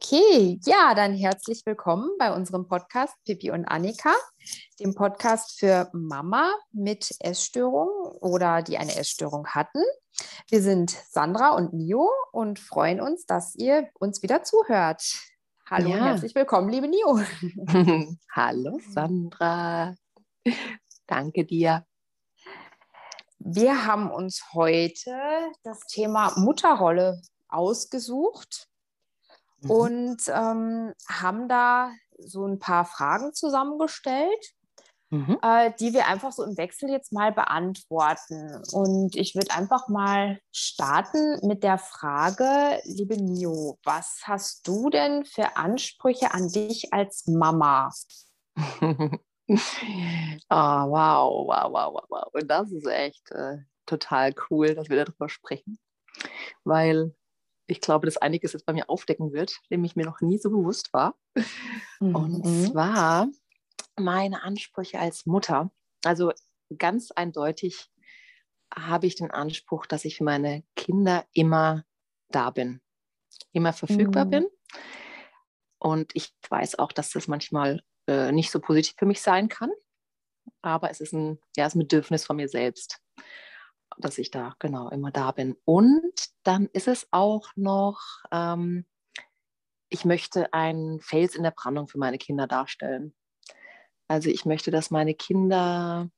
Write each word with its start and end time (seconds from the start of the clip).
Okay, 0.00 0.60
ja, 0.64 0.94
dann 0.94 1.12
herzlich 1.12 1.66
willkommen 1.66 2.08
bei 2.20 2.32
unserem 2.32 2.68
Podcast 2.68 3.16
Pippi 3.24 3.50
und 3.50 3.64
Annika, 3.64 4.14
dem 4.78 4.94
Podcast 4.94 5.58
für 5.58 5.90
Mama 5.92 6.54
mit 6.70 7.16
Essstörung 7.18 7.88
oder 8.20 8.62
die 8.62 8.78
eine 8.78 8.94
Essstörung 8.94 9.48
hatten. 9.48 9.82
Wir 10.48 10.62
sind 10.62 10.90
Sandra 10.90 11.50
und 11.50 11.72
Nio 11.72 12.08
und 12.30 12.60
freuen 12.60 13.00
uns, 13.00 13.26
dass 13.26 13.56
ihr 13.56 13.88
uns 13.98 14.22
wieder 14.22 14.44
zuhört. 14.44 15.02
Hallo 15.68 15.88
ja. 15.88 15.96
und 15.96 16.04
herzlich 16.04 16.34
willkommen, 16.36 16.68
liebe 16.68 16.86
Nio. 16.86 17.18
Hallo 18.32 18.78
Sandra. 18.90 19.96
Danke 21.08 21.44
dir. 21.44 21.84
Wir 23.40 23.84
haben 23.84 24.12
uns 24.12 24.44
heute 24.54 25.18
das 25.64 25.80
Thema 25.88 26.38
Mutterrolle 26.38 27.20
ausgesucht 27.48 28.67
mhm. 29.60 29.70
und 29.70 30.22
ähm, 30.28 30.92
haben 31.08 31.48
da 31.48 31.90
so 32.18 32.46
ein 32.46 32.58
paar 32.58 32.84
Fragen 32.84 33.32
zusammengestellt, 33.32 34.54
mhm. 35.10 35.38
äh, 35.42 35.72
die 35.78 35.92
wir 35.92 36.06
einfach 36.06 36.32
so 36.32 36.44
im 36.44 36.56
Wechsel 36.56 36.90
jetzt 36.90 37.12
mal 37.12 37.32
beantworten. 37.32 38.62
Und 38.72 39.16
ich 39.16 39.34
würde 39.34 39.52
einfach 39.52 39.88
mal 39.88 40.40
starten 40.52 41.46
mit 41.46 41.62
der 41.62 41.78
Frage, 41.78 42.80
liebe 42.84 43.16
Nio, 43.16 43.78
was 43.84 44.22
hast 44.24 44.66
du 44.66 44.90
denn 44.90 45.24
für 45.24 45.56
Ansprüche 45.56 46.34
an 46.34 46.48
dich 46.48 46.92
als 46.92 47.26
Mama? 47.26 47.90
oh, 48.56 49.56
wow, 50.50 51.46
wow, 51.46 51.72
wow, 51.72 52.04
wow. 52.08 52.28
Und 52.32 52.48
das 52.48 52.70
ist 52.72 52.86
echt 52.86 53.30
äh, 53.30 53.58
total 53.86 54.34
cool, 54.50 54.74
dass 54.74 54.88
wir 54.88 55.04
darüber 55.04 55.28
sprechen. 55.28 55.78
Weil 56.64 57.14
ich 57.68 57.80
glaube, 57.80 58.06
dass 58.06 58.16
einiges 58.16 58.54
jetzt 58.54 58.66
bei 58.66 58.72
mir 58.72 58.88
aufdecken 58.88 59.32
wird, 59.32 59.58
dem 59.70 59.84
ich 59.84 59.94
mir 59.94 60.06
noch 60.06 60.20
nie 60.20 60.38
so 60.38 60.50
bewusst 60.50 60.92
war. 60.92 61.16
Mhm. 62.00 62.14
Und 62.14 62.44
zwar 62.44 63.28
meine 63.96 64.42
Ansprüche 64.42 64.98
als 64.98 65.26
Mutter. 65.26 65.70
Also 66.04 66.32
ganz 66.76 67.10
eindeutig 67.10 67.90
habe 68.74 69.06
ich 69.06 69.16
den 69.16 69.30
Anspruch, 69.30 69.86
dass 69.86 70.04
ich 70.04 70.16
für 70.16 70.24
meine 70.24 70.64
Kinder 70.76 71.26
immer 71.32 71.84
da 72.30 72.50
bin, 72.50 72.80
immer 73.52 73.72
verfügbar 73.72 74.24
mhm. 74.26 74.30
bin. 74.30 74.46
Und 75.78 76.10
ich 76.14 76.34
weiß 76.48 76.78
auch, 76.78 76.92
dass 76.92 77.10
das 77.10 77.28
manchmal 77.28 77.82
äh, 78.06 78.32
nicht 78.32 78.50
so 78.50 78.60
positiv 78.60 78.96
für 78.98 79.06
mich 79.06 79.20
sein 79.20 79.48
kann. 79.48 79.70
Aber 80.62 80.90
es 80.90 81.00
ist 81.00 81.12
ein, 81.12 81.38
ja, 81.56 81.66
ist 81.66 81.74
ein 81.74 81.80
Bedürfnis 81.80 82.24
von 82.24 82.36
mir 82.36 82.48
selbst 82.48 83.00
dass 84.00 84.18
ich 84.18 84.30
da 84.30 84.54
genau 84.58 84.88
immer 84.90 85.10
da 85.10 85.32
bin. 85.32 85.56
Und 85.64 86.12
dann 86.42 86.66
ist 86.72 86.88
es 86.88 87.08
auch 87.10 87.48
noch, 87.56 88.00
ähm, 88.32 88.84
ich 89.88 90.04
möchte 90.04 90.52
einen 90.52 91.00
Fels 91.00 91.34
in 91.34 91.42
der 91.42 91.50
Brandung 91.50 91.88
für 91.88 91.98
meine 91.98 92.18
Kinder 92.18 92.46
darstellen. 92.46 93.14
Also 94.08 94.30
ich 94.30 94.44
möchte, 94.44 94.70
dass 94.70 94.90
meine 94.90 95.14
Kinder 95.14 96.10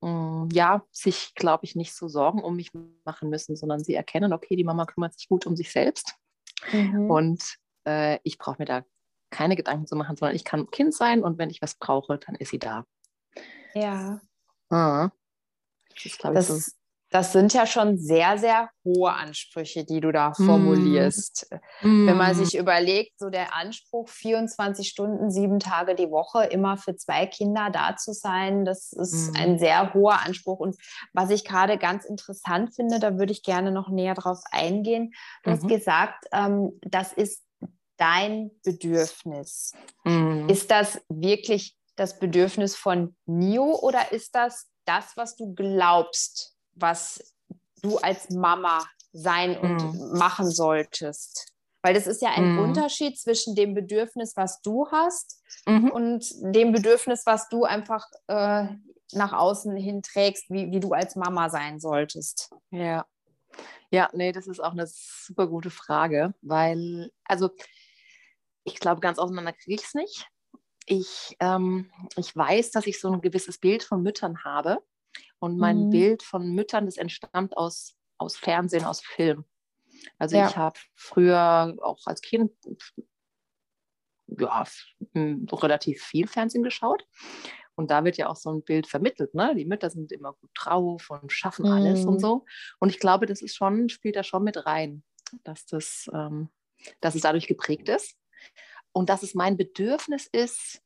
mh, 0.00 0.10
mm, 0.10 0.48
ja 0.52 0.84
sich, 0.90 1.34
glaube 1.34 1.64
ich, 1.64 1.74
nicht 1.74 1.94
so 1.94 2.08
Sorgen 2.08 2.42
um 2.42 2.56
mich 2.56 2.70
machen 3.04 3.28
müssen, 3.28 3.56
sondern 3.56 3.82
sie 3.82 3.94
erkennen, 3.94 4.32
okay, 4.32 4.56
die 4.56 4.64
Mama 4.64 4.86
kümmert 4.86 5.14
sich 5.14 5.28
gut 5.28 5.46
um 5.46 5.56
sich 5.56 5.72
selbst. 5.72 6.14
Mhm. 6.72 7.10
Und 7.10 7.56
äh, 7.86 8.18
ich 8.22 8.38
brauche 8.38 8.56
mir 8.58 8.66
da 8.66 8.84
keine 9.30 9.56
Gedanken 9.56 9.86
zu 9.86 9.96
machen, 9.96 10.16
sondern 10.16 10.36
ich 10.36 10.44
kann 10.44 10.70
Kind 10.70 10.94
sein 10.94 11.22
und 11.22 11.38
wenn 11.38 11.50
ich 11.50 11.60
was 11.60 11.74
brauche, 11.74 12.18
dann 12.18 12.36
ist 12.36 12.50
sie 12.50 12.58
da. 12.58 12.84
Ja. 13.74 14.20
Ah. 14.70 15.10
Das, 16.02 16.48
das, 16.48 16.48
so. 16.48 16.72
das, 17.10 17.32
sind 17.32 17.52
ja 17.52 17.66
schon 17.66 17.98
sehr, 17.98 18.38
sehr 18.38 18.70
hohe 18.84 19.12
Ansprüche, 19.12 19.84
die 19.84 20.00
du 20.00 20.12
da 20.12 20.34
formulierst. 20.34 21.48
Mm. 21.82 22.06
Wenn 22.06 22.16
man 22.16 22.32
mm. 22.32 22.44
sich 22.44 22.56
überlegt, 22.56 23.18
so 23.18 23.30
der 23.30 23.54
Anspruch, 23.54 24.08
24 24.08 24.88
Stunden, 24.88 25.30
sieben 25.30 25.58
Tage 25.58 25.94
die 25.94 26.10
Woche 26.10 26.44
immer 26.44 26.76
für 26.76 26.96
zwei 26.96 27.26
Kinder 27.26 27.70
da 27.70 27.96
zu 27.96 28.12
sein, 28.12 28.64
das 28.64 28.92
ist 28.92 29.32
mm. 29.32 29.36
ein 29.36 29.58
sehr 29.58 29.94
hoher 29.94 30.20
Anspruch. 30.24 30.58
Und 30.58 30.76
was 31.12 31.30
ich 31.30 31.44
gerade 31.44 31.78
ganz 31.78 32.04
interessant 32.04 32.74
finde, 32.74 32.98
da 32.98 33.18
würde 33.18 33.32
ich 33.32 33.42
gerne 33.42 33.70
noch 33.72 33.88
näher 33.88 34.14
drauf 34.14 34.40
eingehen. 34.50 35.12
Du 35.42 35.50
mhm. 35.50 35.54
hast 35.54 35.68
gesagt, 35.68 36.26
ähm, 36.32 36.78
das 36.82 37.12
ist 37.12 37.42
dein 37.96 38.50
Bedürfnis. 38.62 39.72
Mm. 40.04 40.48
Ist 40.48 40.70
das 40.70 41.00
wirklich 41.08 41.76
das 41.96 42.18
Bedürfnis 42.18 42.76
von 42.76 43.16
Nio 43.26 43.78
oder 43.80 44.12
ist 44.12 44.34
das 44.34 44.68
das, 44.86 45.16
was 45.16 45.36
du 45.36 45.54
glaubst, 45.54 46.56
was 46.74 47.34
du 47.82 47.98
als 47.98 48.30
Mama 48.30 48.84
sein 49.12 49.58
und 49.58 49.76
mm. 49.76 50.18
machen 50.18 50.50
solltest. 50.50 51.52
Weil 51.82 51.94
das 51.94 52.06
ist 52.06 52.22
ja 52.22 52.30
ein 52.30 52.56
mm. 52.56 52.58
Unterschied 52.58 53.18
zwischen 53.18 53.54
dem 53.54 53.74
Bedürfnis, 53.74 54.36
was 54.36 54.60
du 54.62 54.88
hast 54.90 55.42
mhm. 55.66 55.90
und 55.90 56.24
dem 56.54 56.72
Bedürfnis, 56.72 57.22
was 57.26 57.48
du 57.48 57.64
einfach 57.64 58.04
äh, 58.26 58.66
nach 59.12 59.32
außen 59.32 59.76
hin 59.76 60.02
trägst, 60.02 60.50
wie, 60.50 60.70
wie 60.72 60.80
du 60.80 60.92
als 60.92 61.16
Mama 61.16 61.48
sein 61.48 61.78
solltest. 61.78 62.50
Ja. 62.70 63.06
Ja, 63.90 64.10
nee, 64.12 64.32
das 64.32 64.48
ist 64.48 64.60
auch 64.60 64.72
eine 64.72 64.86
super 64.88 65.46
gute 65.46 65.70
Frage, 65.70 66.34
weil, 66.42 67.12
also 67.24 67.50
ich 68.64 68.80
glaube, 68.80 69.00
ganz 69.00 69.18
auseinander 69.18 69.52
kriege 69.52 69.76
ich 69.76 69.86
es 69.86 69.94
nicht 69.94 70.28
ich, 70.86 71.36
ähm, 71.40 71.90
ich 72.16 72.34
weiß, 72.34 72.70
dass 72.70 72.86
ich 72.86 73.00
so 73.00 73.12
ein 73.12 73.20
gewisses 73.20 73.58
Bild 73.58 73.82
von 73.82 74.02
Müttern 74.02 74.44
habe. 74.44 74.78
Und 75.38 75.58
mein 75.58 75.86
mhm. 75.86 75.90
Bild 75.90 76.22
von 76.22 76.54
Müttern, 76.54 76.86
das 76.86 76.96
entstammt 76.96 77.56
aus, 77.56 77.94
aus 78.18 78.36
Fernsehen, 78.36 78.84
aus 78.84 79.00
Film. 79.00 79.44
Also 80.18 80.36
ja. 80.36 80.48
ich 80.48 80.56
habe 80.56 80.78
früher 80.94 81.76
auch 81.82 82.06
als 82.06 82.22
Kind 82.22 82.52
ja, 84.26 84.64
relativ 85.52 86.02
viel 86.02 86.26
Fernsehen 86.26 86.62
geschaut. 86.62 87.06
Und 87.74 87.90
da 87.90 88.04
wird 88.04 88.16
ja 88.16 88.28
auch 88.28 88.36
so 88.36 88.50
ein 88.50 88.62
Bild 88.62 88.86
vermittelt, 88.86 89.34
ne? 89.34 89.54
Die 89.54 89.66
Mütter 89.66 89.90
sind 89.90 90.10
immer 90.10 90.32
gut 90.32 90.50
drauf 90.54 91.10
und 91.10 91.30
schaffen 91.30 91.66
alles 91.66 92.06
und 92.06 92.14
mhm. 92.14 92.20
so. 92.20 92.44
Und 92.78 92.88
ich 92.88 92.98
glaube, 92.98 93.26
das 93.26 93.42
ist 93.42 93.54
schon, 93.54 93.90
spielt 93.90 94.16
da 94.16 94.22
schon 94.22 94.44
mit 94.44 94.64
rein, 94.64 95.04
dass 95.44 95.66
das, 95.66 96.08
ähm, 96.14 96.48
dass 97.02 97.14
es 97.14 97.20
dadurch 97.20 97.46
geprägt 97.46 97.90
ist. 97.90 98.16
Und 98.96 99.10
dass 99.10 99.22
es 99.22 99.34
mein 99.34 99.58
Bedürfnis 99.58 100.26
ist, 100.26 100.80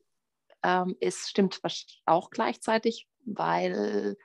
ähm, 0.64 0.96
ist, 0.98 1.30
stimmt 1.30 1.60
auch 2.06 2.30
gleichzeitig, 2.30 3.06
weil 3.24 4.16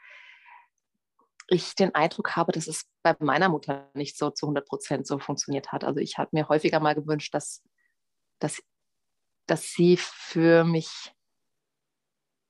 ich 1.45 1.75
den 1.75 1.93
Eindruck 1.93 2.35
habe, 2.35 2.51
dass 2.51 2.65
es 2.65 2.87
bei 3.03 3.15
meiner 3.19 3.47
Mutter 3.47 3.91
nicht 3.93 4.17
so 4.17 4.31
zu 4.31 4.47
100 4.47 4.67
Prozent 4.67 5.05
so 5.05 5.19
funktioniert 5.19 5.71
hat. 5.71 5.83
Also 5.83 5.99
ich 5.99 6.17
habe 6.17 6.31
mir 6.31 6.49
häufiger 6.49 6.79
mal 6.79 6.95
gewünscht, 6.95 7.31
dass, 7.35 7.61
dass, 8.39 8.59
dass 9.45 9.73
sie 9.73 9.97
für 9.97 10.63
mich 10.63 11.13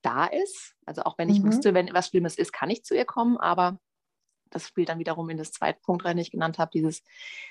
da 0.00 0.24
ist. 0.24 0.74
Also 0.86 1.02
auch 1.02 1.18
wenn 1.18 1.28
ich 1.28 1.40
mhm. 1.40 1.48
wüsste, 1.48 1.74
wenn 1.74 1.92
was 1.92 2.08
Schlimmes 2.08 2.38
ist, 2.38 2.54
kann 2.54 2.70
ich 2.70 2.82
zu 2.82 2.94
ihr 2.96 3.04
kommen, 3.04 3.36
aber 3.36 3.78
das 4.48 4.68
spielt 4.68 4.88
dann 4.88 5.00
wiederum 5.00 5.28
in 5.28 5.36
das 5.36 5.52
zweite 5.52 5.80
Punkt 5.82 6.06
rein, 6.06 6.16
den 6.16 6.22
ich 6.22 6.30
genannt 6.30 6.56
habe, 6.56 6.70
dieses, 6.72 7.02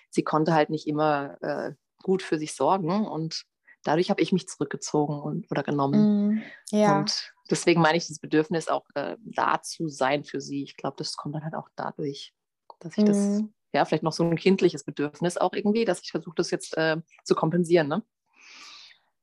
sie 0.10 0.24
konnte 0.24 0.56
halt 0.56 0.72
nicht 0.72 0.88
immer 0.88 1.38
äh, 1.44 1.76
gut 2.02 2.24
für 2.24 2.40
sich 2.40 2.56
sorgen 2.56 3.06
und 3.06 3.46
dadurch 3.86 4.10
habe 4.10 4.22
ich 4.22 4.34
mich 4.34 4.48
zurückgezogen 4.48 5.22
und, 5.22 5.50
oder 5.52 5.64
genommen. 5.64 6.36
Mm, 6.36 6.42
ja. 6.72 7.00
Und 7.00 7.34
deswegen 7.50 7.82
meine 7.82 7.98
ich 7.98 8.08
das 8.08 8.20
Bedürfnis 8.20 8.68
auch 8.68 8.86
äh, 8.96 9.16
da 9.24 9.62
zu 9.62 9.88
sein 9.88 10.24
für 10.24 10.42
sie. 10.42 10.64
Ich 10.64 10.76
glaube, 10.76 10.96
das 10.98 11.16
kommt 11.16 11.36
dann 11.36 11.44
halt 11.44 11.56
auch 11.56 11.70
dadurch, 11.76 12.34
dass 12.80 12.98
ich 12.98 13.04
mm. 13.04 13.08
das, 13.08 13.44
ja, 13.74 13.86
vielleicht 13.86 14.04
noch 14.04 14.14
so 14.14 14.24
ein 14.24 14.36
kindliches 14.36 14.84
Bedürfnis 14.84 15.38
auch 15.38 15.54
irgendwie, 15.54 15.86
dass 15.86 16.02
ich 16.02 16.12
versuche, 16.12 16.36
das 16.36 16.52
jetzt 16.52 16.76
äh, 16.78 16.98
zu 17.24 17.36
kompensieren. 17.36 17.88
Ne? 17.88 18.04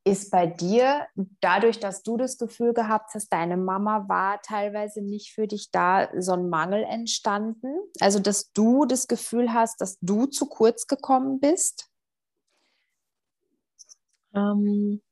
Ist 0.05 0.33
bei 0.33 0.49
dir, 0.49 1.07
dadurch, 1.41 1.79
dass 1.79 2.03
du 2.03 2.17
das 2.17 2.37
Gefühl 2.37 2.73
gehabt 2.73 3.15
hast, 3.15 3.29
deine 3.29 3.57
Mama 3.57 4.09
war 4.09 4.43
teilweise 4.43 5.01
nicht 5.01 5.33
für 5.33 5.47
dich 5.47 5.71
da, 5.71 6.09
so 6.19 6.33
ein 6.33 6.49
Mangel 6.49 6.83
entstanden? 6.83 7.69
Also, 8.01 8.19
dass 8.19 8.53
du 8.53 8.85
das 8.85 9.07
Gefühl 9.07 9.53
hast, 9.53 9.81
dass 9.81 9.99
du 10.01 10.27
zu 10.27 10.47
kurz 10.47 10.89
gekommen 10.89 11.39
bist? 11.39 11.92
Ähm, 14.35 15.03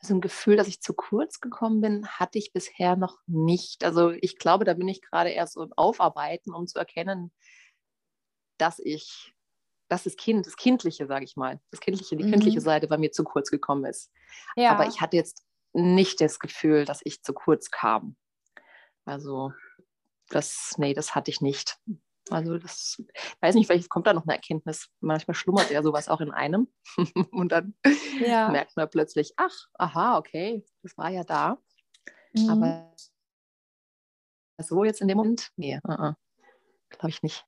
also 0.00 0.14
ein 0.14 0.20
Gefühl, 0.20 0.56
dass 0.56 0.68
ich 0.68 0.80
zu 0.80 0.94
kurz 0.94 1.40
gekommen 1.40 1.80
bin, 1.80 2.06
hatte 2.06 2.38
ich 2.38 2.52
bisher 2.52 2.96
noch 2.96 3.18
nicht. 3.26 3.84
Also 3.84 4.10
ich 4.10 4.38
glaube, 4.38 4.64
da 4.64 4.74
bin 4.74 4.88
ich 4.88 5.02
gerade 5.02 5.30
erst 5.30 5.54
so 5.54 5.62
im 5.62 5.72
Aufarbeiten, 5.76 6.52
um 6.52 6.66
zu 6.66 6.78
erkennen, 6.78 7.32
dass 8.58 8.78
ich, 8.78 9.34
dass 9.88 10.04
das 10.04 10.16
Kind, 10.16 10.46
das 10.46 10.56
Kindliche, 10.56 11.06
sage 11.06 11.24
ich 11.24 11.36
mal, 11.36 11.60
das 11.70 11.80
Kindliche, 11.80 12.16
die 12.16 12.24
mhm. 12.24 12.32
kindliche 12.32 12.60
Seite 12.60 12.88
bei 12.88 12.98
mir 12.98 13.12
zu 13.12 13.24
kurz 13.24 13.50
gekommen 13.50 13.84
ist. 13.84 14.10
Ja. 14.56 14.72
Aber 14.72 14.86
ich 14.86 15.00
hatte 15.00 15.16
jetzt 15.16 15.44
nicht 15.72 16.20
das 16.20 16.38
Gefühl, 16.38 16.84
dass 16.84 17.00
ich 17.04 17.22
zu 17.22 17.32
kurz 17.32 17.70
kam. 17.70 18.16
Also 19.04 19.52
das, 20.28 20.74
nee, 20.78 20.94
das 20.94 21.14
hatte 21.14 21.30
ich 21.30 21.40
nicht. 21.40 21.78
Also 22.30 22.58
das, 22.58 22.96
ich 22.98 23.42
weiß 23.42 23.54
nicht, 23.54 23.66
vielleicht 23.66 23.88
kommt 23.88 24.06
da 24.06 24.12
noch 24.12 24.24
eine 24.24 24.34
Erkenntnis. 24.34 24.88
Manchmal 25.00 25.34
schlummert 25.34 25.70
ja 25.70 25.82
sowas 25.82 26.08
auch 26.08 26.20
in 26.20 26.30
einem. 26.30 26.68
Und 27.32 27.52
dann 27.52 27.74
ja. 28.20 28.48
merkt 28.48 28.76
man 28.76 28.88
plötzlich, 28.88 29.32
ach, 29.36 29.54
aha, 29.74 30.18
okay, 30.18 30.64
das 30.82 30.96
war 30.96 31.10
ja 31.10 31.24
da. 31.24 31.58
Mhm. 32.34 32.50
Aber 32.50 32.94
so 34.58 34.84
jetzt 34.84 35.00
in 35.00 35.08
dem 35.08 35.16
Moment, 35.16 35.50
nee, 35.56 35.78
uh 35.86 35.90
-uh, 35.90 36.14
glaube 36.90 37.10
ich 37.10 37.22
nicht. 37.22 37.44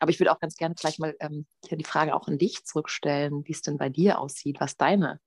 Aber 0.00 0.10
ich 0.10 0.18
würde 0.18 0.32
auch 0.32 0.40
ganz 0.40 0.56
gerne 0.56 0.74
vielleicht 0.78 0.98
mal 0.98 1.14
ähm, 1.20 1.46
hier 1.66 1.76
die 1.76 1.84
Frage 1.84 2.14
auch 2.14 2.26
an 2.26 2.38
dich 2.38 2.64
zurückstellen, 2.64 3.44
wie 3.44 3.52
es 3.52 3.60
denn 3.60 3.76
bei 3.76 3.90
dir 3.90 4.18
aussieht, 4.18 4.58
was 4.58 4.76
deine 4.76 5.20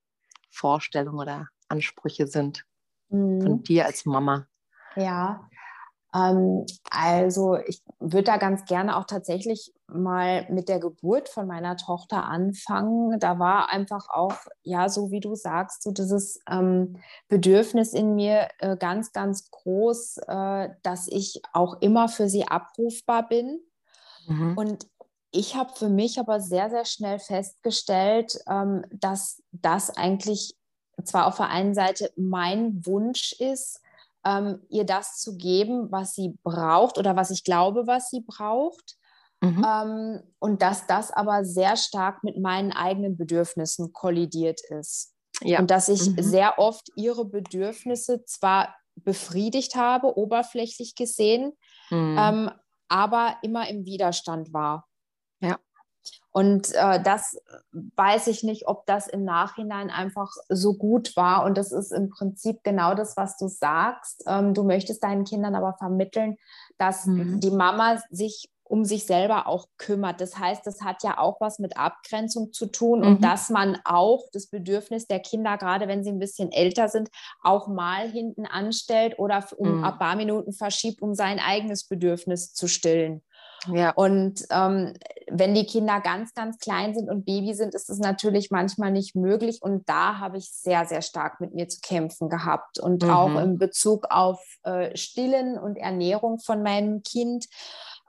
Vorstellungen 0.49 1.19
oder 1.19 1.47
Ansprüche 1.67 2.27
sind 2.27 2.65
mhm. 3.09 3.41
von 3.41 3.63
dir 3.63 3.85
als 3.85 4.05
Mama. 4.05 4.47
Ja, 4.95 5.47
also 6.91 7.57
ich 7.65 7.81
würde 7.99 8.25
da 8.25 8.37
ganz 8.37 8.65
gerne 8.65 8.97
auch 8.97 9.05
tatsächlich 9.05 9.73
mal 9.87 10.45
mit 10.51 10.69
der 10.69 10.79
Geburt 10.79 11.27
von 11.27 11.47
meiner 11.47 11.75
Tochter 11.75 12.25
anfangen. 12.25 13.19
Da 13.19 13.39
war 13.39 13.71
einfach 13.71 14.09
auch, 14.09 14.35
ja, 14.61 14.89
so 14.89 15.09
wie 15.09 15.21
du 15.21 15.33
sagst, 15.33 15.81
so 15.81 15.91
dieses 15.91 16.39
ähm, 16.47 16.97
Bedürfnis 17.29 17.93
in 17.93 18.13
mir 18.13 18.49
äh, 18.59 18.77
ganz, 18.77 19.11
ganz 19.11 19.49
groß, 19.49 20.17
äh, 20.27 20.69
dass 20.83 21.07
ich 21.07 21.41
auch 21.51 21.81
immer 21.81 22.07
für 22.07 22.29
sie 22.29 22.47
abrufbar 22.47 23.27
bin. 23.27 23.59
Mhm. 24.27 24.55
Und 24.55 24.87
ich 25.31 25.55
habe 25.55 25.73
für 25.73 25.89
mich 25.89 26.19
aber 26.19 26.39
sehr, 26.39 26.69
sehr 26.69 26.85
schnell 26.85 27.17
festgestellt, 27.17 28.37
ähm, 28.47 28.85
dass 28.91 29.41
das 29.51 29.89
eigentlich 29.89 30.55
zwar 31.03 31.25
auf 31.25 31.37
der 31.37 31.49
einen 31.49 31.73
Seite 31.73 32.11
mein 32.15 32.85
Wunsch 32.85 33.33
ist, 33.39 33.82
ähm, 34.25 34.61
ihr 34.69 34.85
das 34.85 35.19
zu 35.19 35.37
geben, 35.37 35.91
was 35.91 36.13
sie 36.13 36.37
braucht 36.43 36.97
oder 36.97 37.15
was 37.15 37.31
ich 37.31 37.43
glaube, 37.43 37.87
was 37.87 38.09
sie 38.09 38.21
braucht. 38.21 38.97
Mhm. 39.41 39.65
Ähm, 39.67 40.23
und 40.39 40.61
dass 40.61 40.87
das 40.87 41.11
aber 41.11 41.43
sehr 41.43 41.75
stark 41.75 42.23
mit 42.23 42.37
meinen 42.39 42.71
eigenen 42.71 43.17
Bedürfnissen 43.17 43.91
kollidiert 43.91 44.61
ist. 44.69 45.13
Ja. 45.41 45.59
Und 45.59 45.69
dass 45.69 45.89
ich 45.89 46.09
mhm. 46.09 46.21
sehr 46.21 46.59
oft 46.59 46.87
ihre 46.95 47.25
Bedürfnisse 47.25 48.23
zwar 48.25 48.73
befriedigt 48.95 49.75
habe, 49.75 50.17
oberflächlich 50.17 50.95
gesehen, 50.95 51.53
mhm. 51.89 52.17
ähm, 52.17 52.51
aber 52.87 53.37
immer 53.41 53.67
im 53.67 53.85
Widerstand 53.85 54.53
war. 54.53 54.87
Und 56.31 56.73
äh, 56.73 57.01
das 57.01 57.37
weiß 57.71 58.27
ich 58.27 58.43
nicht, 58.43 58.67
ob 58.67 58.85
das 58.87 59.07
im 59.07 59.23
Nachhinein 59.23 59.89
einfach 59.89 60.31
so 60.49 60.73
gut 60.73 61.15
war. 61.15 61.45
Und 61.45 61.57
das 61.57 61.71
ist 61.71 61.91
im 61.91 62.09
Prinzip 62.09 62.63
genau 62.63 62.95
das, 62.95 63.15
was 63.17 63.37
du 63.37 63.47
sagst. 63.47 64.23
Ähm, 64.27 64.53
du 64.53 64.63
möchtest 64.63 65.03
deinen 65.03 65.25
Kindern 65.25 65.55
aber 65.55 65.75
vermitteln, 65.77 66.37
dass 66.77 67.05
mhm. 67.05 67.39
die 67.39 67.51
Mama 67.51 68.01
sich 68.09 68.49
um 68.63 68.85
sich 68.85 69.05
selber 69.05 69.45
auch 69.47 69.67
kümmert. 69.77 70.19
Das 70.19 70.39
heißt, 70.39 70.65
das 70.65 70.81
hat 70.81 71.03
ja 71.03 71.19
auch 71.19 71.39
was 71.39 71.59
mit 71.59 71.77
Abgrenzung 71.77 72.53
zu 72.53 72.65
tun 72.65 73.01
mhm. 73.01 73.05
und 73.05 73.23
dass 73.23 73.49
man 73.49 73.77
auch 73.85 74.23
das 74.31 74.47
Bedürfnis 74.47 75.05
der 75.05 75.19
Kinder, 75.19 75.57
gerade 75.57 75.87
wenn 75.87 76.03
sie 76.03 76.09
ein 76.09 76.17
bisschen 76.17 76.51
älter 76.51 76.87
sind, 76.87 77.09
auch 77.43 77.67
mal 77.67 78.09
hinten 78.09 78.47
anstellt 78.47 79.19
oder 79.19 79.45
um 79.57 79.77
mhm. 79.77 79.83
ein 79.83 79.99
paar 79.99 80.15
Minuten 80.15 80.53
verschiebt, 80.53 81.03
um 81.03 81.13
sein 81.13 81.39
eigenes 81.39 81.83
Bedürfnis 81.83 82.53
zu 82.53 82.67
stillen. 82.67 83.21
Ja. 83.71 83.91
Und 83.91 84.45
ähm, 84.49 84.93
wenn 85.29 85.53
die 85.53 85.65
Kinder 85.65 86.01
ganz, 86.01 86.33
ganz 86.33 86.57
klein 86.59 86.93
sind 86.93 87.09
und 87.09 87.25
Baby 87.25 87.53
sind, 87.53 87.73
ist 87.73 87.89
es 87.89 87.99
natürlich 87.99 88.51
manchmal 88.51 88.91
nicht 88.91 89.15
möglich. 89.15 89.61
Und 89.61 89.87
da 89.87 90.19
habe 90.19 90.37
ich 90.37 90.51
sehr, 90.51 90.85
sehr 90.85 91.01
stark 91.01 91.39
mit 91.39 91.53
mir 91.53 91.67
zu 91.67 91.79
kämpfen 91.81 92.29
gehabt. 92.29 92.79
Und 92.79 93.03
mhm. 93.03 93.09
auch 93.09 93.39
in 93.39 93.57
Bezug 93.57 94.07
auf 94.09 94.39
äh, 94.63 94.95
Stillen 94.97 95.57
und 95.57 95.77
Ernährung 95.77 96.39
von 96.39 96.63
meinem 96.63 97.03
Kind 97.03 97.45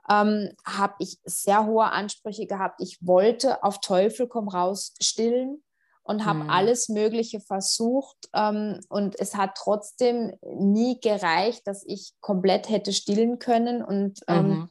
ähm, 0.09 0.51
habe 0.65 0.95
ich 0.99 1.17
sehr 1.23 1.65
hohe 1.65 1.85
Ansprüche 1.85 2.45
gehabt. 2.45 2.81
Ich 2.81 2.99
wollte 3.01 3.63
auf 3.63 3.79
Teufel 3.79 4.27
komm 4.27 4.47
raus 4.47 4.93
stillen 5.01 5.63
und 6.03 6.25
habe 6.25 6.43
mhm. 6.43 6.49
alles 6.51 6.87
Mögliche 6.87 7.39
versucht. 7.39 8.29
Ähm, 8.33 8.79
und 8.89 9.19
es 9.19 9.35
hat 9.35 9.55
trotzdem 9.55 10.33
nie 10.59 10.99
gereicht, 10.99 11.65
dass 11.65 11.83
ich 11.85 12.13
komplett 12.21 12.69
hätte 12.69 12.93
stillen 12.93 13.39
können. 13.39 13.83
Und 13.83 14.19
ähm, 14.27 14.47
mhm. 14.47 14.69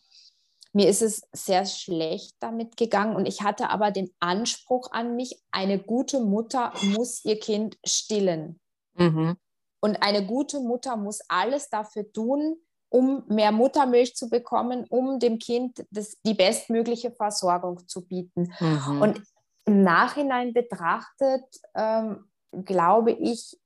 Mir 0.75 0.89
ist 0.89 1.03
es 1.03 1.23
sehr 1.33 1.65
schlecht 1.67 2.35
damit 2.41 2.77
gegangen. 2.77 3.15
Und 3.15 3.27
ich 3.27 3.43
hatte 3.43 3.71
aber 3.71 3.93
den 3.93 4.11
Anspruch 4.19 4.91
an 4.91 5.15
mich, 5.15 5.41
eine 5.53 5.79
gute 5.79 6.21
Mutter 6.21 6.73
muss 6.83 7.25
ihr 7.25 7.39
Kind 7.39 7.79
stillen. 7.87 8.61
Mhm. 8.95 9.37
Und 9.81 10.03
eine 10.03 10.27
gute 10.27 10.61
Mutter 10.61 10.97
muss 10.97 11.21
alles 11.29 11.71
dafür 11.71 12.11
tun, 12.13 12.57
um 12.89 13.25
mehr 13.29 13.53
Muttermilch 13.53 14.17
zu 14.17 14.29
bekommen, 14.29 14.85
um 14.89 15.21
dem 15.21 15.39
Kind 15.39 15.85
das, 15.91 16.17
die 16.27 16.35
bestmögliche 16.35 17.13
Versorgung 17.13 17.87
zu 17.87 18.05
bieten. 18.05 18.53
Mhm. 18.59 19.01
Und 19.01 19.23
im 19.67 19.83
Nachhinein 19.83 20.53
betrachtet, 20.53 21.45
ähm, 21.75 22.29
glaube 22.65 23.13
ich, 23.13 23.57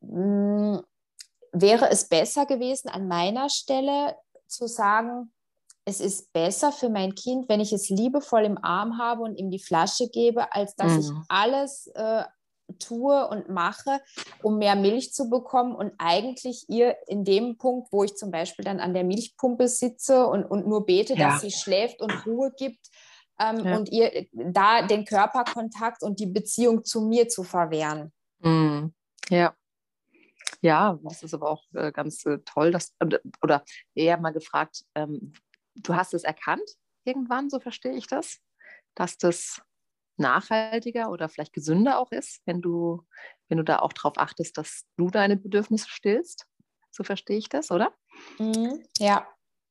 mh, 0.00 0.78
hm, 0.78 0.84
wäre 1.52 1.90
es 1.90 2.08
besser 2.08 2.46
gewesen, 2.46 2.88
an 2.88 3.06
meiner 3.06 3.50
Stelle 3.50 4.16
zu 4.46 4.66
sagen, 4.66 5.33
es 5.84 6.00
ist 6.00 6.32
besser 6.32 6.72
für 6.72 6.88
mein 6.88 7.14
Kind, 7.14 7.48
wenn 7.48 7.60
ich 7.60 7.72
es 7.72 7.88
liebevoll 7.90 8.44
im 8.44 8.62
Arm 8.62 8.98
habe 8.98 9.22
und 9.22 9.36
ihm 9.36 9.50
die 9.50 9.58
Flasche 9.58 10.08
gebe, 10.08 10.52
als 10.54 10.74
dass 10.76 10.92
mhm. 10.92 10.98
ich 11.00 11.10
alles 11.28 11.86
äh, 11.94 12.24
tue 12.78 13.28
und 13.28 13.50
mache, 13.50 14.00
um 14.42 14.58
mehr 14.58 14.76
Milch 14.76 15.12
zu 15.12 15.28
bekommen 15.28 15.74
und 15.74 15.92
eigentlich 15.98 16.64
ihr 16.68 16.96
in 17.06 17.24
dem 17.24 17.58
Punkt, 17.58 17.92
wo 17.92 18.04
ich 18.04 18.16
zum 18.16 18.30
Beispiel 18.30 18.64
dann 18.64 18.80
an 18.80 18.94
der 18.94 19.04
Milchpumpe 19.04 19.68
sitze 19.68 20.26
und, 20.26 20.44
und 20.44 20.66
nur 20.66 20.86
bete, 20.86 21.14
ja. 21.14 21.30
dass 21.30 21.42
sie 21.42 21.50
schläft 21.50 22.00
und 22.00 22.26
Ruhe 22.26 22.52
gibt 22.56 22.88
ähm, 23.38 23.64
ja. 23.64 23.76
und 23.76 23.90
ihr 23.90 24.26
da 24.32 24.86
den 24.86 25.04
Körperkontakt 25.04 26.02
und 26.02 26.18
die 26.20 26.26
Beziehung 26.26 26.84
zu 26.84 27.02
mir 27.02 27.28
zu 27.28 27.42
verwehren. 27.42 28.12
Mhm. 28.40 28.94
Ja. 29.28 29.54
Ja, 30.60 30.98
das 31.02 31.22
ist 31.22 31.34
aber 31.34 31.50
auch 31.50 31.64
äh, 31.74 31.92
ganz 31.92 32.24
äh, 32.24 32.38
toll, 32.38 32.70
dass, 32.70 32.94
oder 33.42 33.62
eher 33.94 34.18
mal 34.18 34.32
gefragt, 34.32 34.84
ähm, 34.94 35.34
du 35.74 35.94
hast 35.94 36.14
es 36.14 36.24
erkannt 36.24 36.68
irgendwann, 37.04 37.50
so 37.50 37.60
verstehe 37.60 37.94
ich 37.94 38.06
das, 38.06 38.40
dass 38.94 39.18
das 39.18 39.62
nachhaltiger 40.16 41.10
oder 41.10 41.28
vielleicht 41.28 41.52
gesünder 41.52 41.98
auch 41.98 42.12
ist, 42.12 42.40
wenn 42.46 42.60
du, 42.60 43.04
wenn 43.48 43.58
du 43.58 43.64
da 43.64 43.80
auch 43.80 43.92
darauf 43.92 44.16
achtest, 44.16 44.56
dass 44.58 44.84
du 44.96 45.10
deine 45.10 45.36
Bedürfnisse 45.36 45.88
stillst. 45.88 46.46
So 46.90 47.02
verstehe 47.02 47.38
ich 47.38 47.48
das, 47.48 47.70
oder? 47.70 47.92
Mhm, 48.38 48.84
ja. 48.98 49.26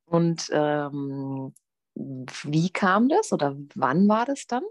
Und 0.05 0.49
ähm, 0.51 1.53
wie 1.95 2.69
kam 2.69 3.07
das 3.07 3.31
oder 3.31 3.55
wann 3.75 4.07
war 4.09 4.25
das 4.25 4.45
dann? 4.45 4.63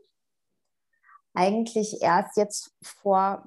Eigentlich 1.34 2.02
erst 2.02 2.36
jetzt 2.36 2.72
vor 2.82 3.44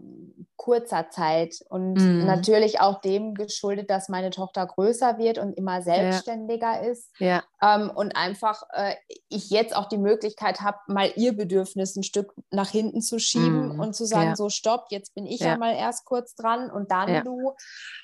kurzer 0.55 1.09
Zeit 1.11 1.63
und 1.69 1.95
mhm. 1.95 2.25
natürlich 2.25 2.79
auch 2.79 2.99
dem 3.01 3.35
geschuldet, 3.35 3.91
dass 3.91 4.09
meine 4.09 4.31
Tochter 4.31 4.65
größer 4.65 5.19
wird 5.19 5.37
und 5.37 5.53
immer 5.53 5.83
selbstständiger 5.83 6.81
ja. 6.81 6.89
ist 6.89 7.11
ja. 7.19 7.43
Ähm, 7.61 7.91
und 7.93 8.15
einfach 8.15 8.63
äh, 8.73 8.95
ich 9.29 9.51
jetzt 9.51 9.75
auch 9.75 9.87
die 9.87 9.99
Möglichkeit 9.99 10.61
habe, 10.61 10.79
mal 10.87 11.11
ihr 11.15 11.35
Bedürfnis 11.35 11.95
ein 11.95 12.03
Stück 12.03 12.33
nach 12.49 12.69
hinten 12.69 13.01
zu 13.01 13.19
schieben 13.19 13.73
mhm. 13.73 13.79
und 13.79 13.95
zu 13.95 14.05
sagen, 14.05 14.29
ja. 14.29 14.35
so 14.35 14.49
stopp, 14.49 14.87
jetzt 14.89 15.13
bin 15.13 15.27
ich 15.27 15.41
ja. 15.41 15.57
mal 15.57 15.75
erst 15.75 16.05
kurz 16.05 16.33
dran 16.33 16.71
und 16.71 16.91
dann 16.91 17.23
du. 17.23 17.53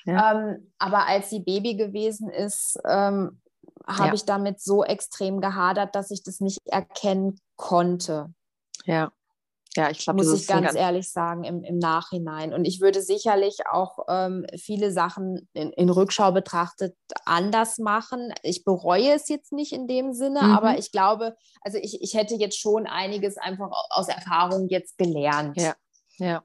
Ähm, 0.05 0.71
aber 0.77 1.07
als 1.07 1.29
sie 1.29 1.39
Baby 1.39 1.75
gewesen 1.75 2.29
ist, 2.29 2.79
ähm, 2.88 3.41
habe 3.88 4.15
ich 4.15 4.25
damit 4.25 4.61
so 4.61 4.83
extrem 4.83 5.41
gehadert, 5.41 5.95
dass 5.95 6.11
ich 6.11 6.21
das 6.21 6.39
nicht 6.39 6.59
erkennen 6.67 7.39
konnte. 7.55 8.33
Ja. 8.85 9.11
Ja, 9.77 9.89
ich 9.89 9.99
glaube, 9.99 10.23
muss 10.23 10.33
ich 10.33 10.47
ganz, 10.47 10.65
ganz, 10.65 10.75
ehrlich 10.75 11.09
sagen, 11.09 11.45
im, 11.45 11.63
im 11.63 11.77
Nachhinein. 11.77 12.53
Und 12.53 12.65
ich 12.65 12.81
würde 12.81 13.01
sicherlich 13.01 13.59
auch 13.71 13.99
ähm, 14.09 14.45
viele 14.57 14.91
Sachen 14.91 15.47
in, 15.53 15.71
in, 15.71 15.89
Rückschau 15.89 16.33
betrachtet 16.33 16.97
anders 17.23 17.77
machen. 17.77 18.33
Ich 18.43 18.65
bereue 18.65 19.13
es 19.13 19.29
jetzt 19.29 19.53
nicht 19.53 19.71
in 19.71 19.87
dem 19.87 20.11
Sinne, 20.11 20.41
mhm. 20.43 20.51
aber 20.51 20.77
ich 20.77 20.91
glaube, 20.91 21.37
also 21.61 21.77
ich, 21.77 22.01
ich 22.01 22.15
hätte 22.15 22.35
jetzt 22.35 22.59
schon 22.59 22.85
einiges 22.85 23.37
einfach 23.37 23.69
aus 23.91 24.09
Erfahrung 24.09 24.67
jetzt 24.67 24.97
gelernt. 24.97 25.57
Ja, 25.57 25.75
ja. 26.17 26.43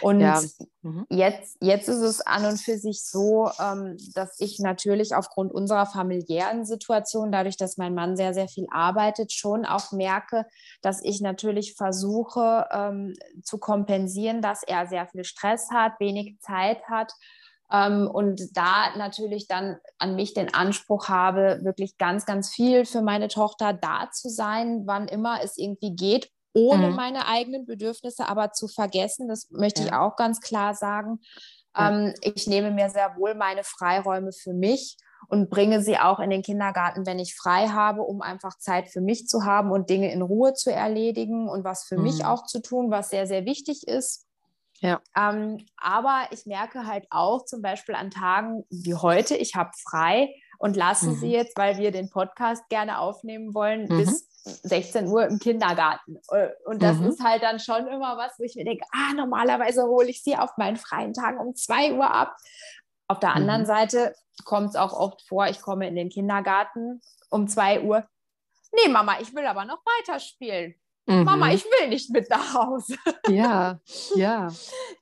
Und 0.00 0.20
ja. 0.20 0.40
mhm. 0.82 1.06
jetzt, 1.10 1.56
jetzt 1.60 1.88
ist 1.88 2.00
es 2.00 2.20
an 2.20 2.44
und 2.46 2.60
für 2.60 2.78
sich 2.78 3.04
so, 3.04 3.50
ähm, 3.60 3.96
dass 4.14 4.40
ich 4.40 4.58
natürlich 4.58 5.14
aufgrund 5.14 5.52
unserer 5.52 5.86
familiären 5.86 6.64
Situation, 6.64 7.30
dadurch, 7.30 7.56
dass 7.56 7.76
mein 7.76 7.94
Mann 7.94 8.16
sehr, 8.16 8.32
sehr 8.32 8.48
viel 8.48 8.66
arbeitet, 8.70 9.32
schon 9.32 9.64
auch 9.66 9.92
merke, 9.92 10.46
dass 10.80 11.02
ich 11.04 11.20
natürlich 11.20 11.74
versuche 11.74 12.66
ähm, 12.70 13.14
zu 13.42 13.58
kompensieren, 13.58 14.40
dass 14.40 14.62
er 14.62 14.86
sehr 14.86 15.06
viel 15.06 15.24
Stress 15.24 15.68
hat, 15.70 16.00
wenig 16.00 16.38
Zeit 16.40 16.82
hat. 16.88 17.12
Ähm, 17.70 18.08
und 18.10 18.40
da 18.56 18.96
natürlich 18.96 19.48
dann 19.48 19.76
an 19.98 20.16
mich 20.16 20.34
den 20.34 20.52
Anspruch 20.52 21.08
habe, 21.08 21.60
wirklich 21.62 21.98
ganz, 21.98 22.24
ganz 22.26 22.50
viel 22.50 22.84
für 22.84 23.02
meine 23.02 23.28
Tochter 23.28 23.72
da 23.72 24.10
zu 24.12 24.28
sein, 24.28 24.82
wann 24.86 25.08
immer 25.08 25.42
es 25.42 25.56
irgendwie 25.58 25.94
geht, 25.94 26.30
ohne 26.54 26.88
mhm. 26.88 26.96
meine 26.96 27.26
eigenen 27.26 27.66
Bedürfnisse 27.66 28.28
aber 28.28 28.52
zu 28.52 28.68
vergessen. 28.68 29.28
Das 29.28 29.50
möchte 29.50 29.82
ja. 29.82 29.86
ich 29.86 29.92
auch 29.92 30.16
ganz 30.16 30.40
klar 30.40 30.74
sagen. 30.74 31.20
Ja. 31.76 31.90
Ähm, 31.90 32.14
ich 32.22 32.46
nehme 32.46 32.70
mir 32.70 32.88
sehr 32.88 33.16
wohl 33.16 33.34
meine 33.34 33.64
Freiräume 33.64 34.32
für 34.32 34.54
mich 34.54 34.96
und 35.28 35.50
bringe 35.50 35.82
sie 35.82 35.98
auch 35.98 36.20
in 36.20 36.30
den 36.30 36.42
Kindergarten, 36.42 37.06
wenn 37.06 37.18
ich 37.18 37.34
frei 37.34 37.68
habe, 37.68 38.02
um 38.02 38.22
einfach 38.22 38.56
Zeit 38.58 38.88
für 38.88 39.00
mich 39.00 39.26
zu 39.26 39.44
haben 39.44 39.70
und 39.70 39.90
Dinge 39.90 40.12
in 40.12 40.22
Ruhe 40.22 40.54
zu 40.54 40.72
erledigen 40.72 41.48
und 41.48 41.64
was 41.64 41.84
für 41.84 41.96
mhm. 41.96 42.04
mich 42.04 42.24
auch 42.24 42.46
zu 42.46 42.62
tun, 42.62 42.90
was 42.90 43.10
sehr, 43.10 43.26
sehr 43.26 43.44
wichtig 43.44 43.86
ist. 43.88 44.26
Ja. 44.80 45.00
Ähm, 45.16 45.64
aber 45.76 46.26
ich 46.30 46.46
merke 46.46 46.86
halt 46.86 47.06
auch 47.10 47.44
zum 47.44 47.62
Beispiel 47.62 47.94
an 47.94 48.10
Tagen 48.10 48.64
wie 48.70 48.94
heute, 48.94 49.34
ich 49.34 49.54
habe 49.54 49.70
frei, 49.88 50.34
und 50.58 50.76
lassen 50.76 51.10
mhm. 51.10 51.16
sie 51.16 51.30
jetzt, 51.30 51.56
weil 51.58 51.78
wir 51.78 51.90
den 51.90 52.10
Podcast 52.10 52.68
gerne 52.68 52.98
aufnehmen 52.98 53.54
wollen, 53.54 53.82
mhm. 53.82 53.98
bis 53.98 54.28
16 54.44 55.08
Uhr 55.08 55.26
im 55.26 55.38
Kindergarten. 55.38 56.18
Äh, 56.30 56.48
und 56.66 56.82
das 56.82 56.98
mhm. 56.98 57.08
ist 57.08 57.22
halt 57.22 57.42
dann 57.42 57.58
schon 57.58 57.86
immer 57.86 58.16
was, 58.16 58.38
wo 58.38 58.44
ich 58.44 58.54
mir 58.54 58.64
denke, 58.64 58.84
ah, 58.92 59.14
normalerweise 59.14 59.84
hole 59.84 60.08
ich 60.08 60.22
sie 60.22 60.36
auf 60.36 60.56
meinen 60.56 60.76
freien 60.76 61.14
Tagen 61.14 61.38
um 61.38 61.54
2 61.54 61.94
Uhr 61.94 62.10
ab. 62.10 62.36
Auf 63.08 63.20
der 63.20 63.34
anderen 63.34 63.62
mhm. 63.62 63.66
Seite 63.66 64.14
kommt 64.44 64.70
es 64.70 64.76
auch 64.76 64.92
oft 64.92 65.22
vor, 65.26 65.46
ich 65.46 65.60
komme 65.60 65.88
in 65.88 65.96
den 65.96 66.10
Kindergarten 66.10 67.00
um 67.30 67.48
2 67.48 67.82
Uhr. 67.82 68.06
Nee, 68.72 68.90
Mama, 68.90 69.16
ich 69.20 69.34
will 69.34 69.46
aber 69.46 69.64
noch 69.64 69.82
weiterspielen. 69.84 70.74
Mhm. 71.06 71.24
Mama, 71.24 71.52
ich 71.52 71.64
will 71.64 71.88
nicht 71.88 72.10
mit 72.10 72.30
nach 72.30 72.54
Hause. 72.54 72.96
Ja, 73.28 73.78
ja. 74.14 74.48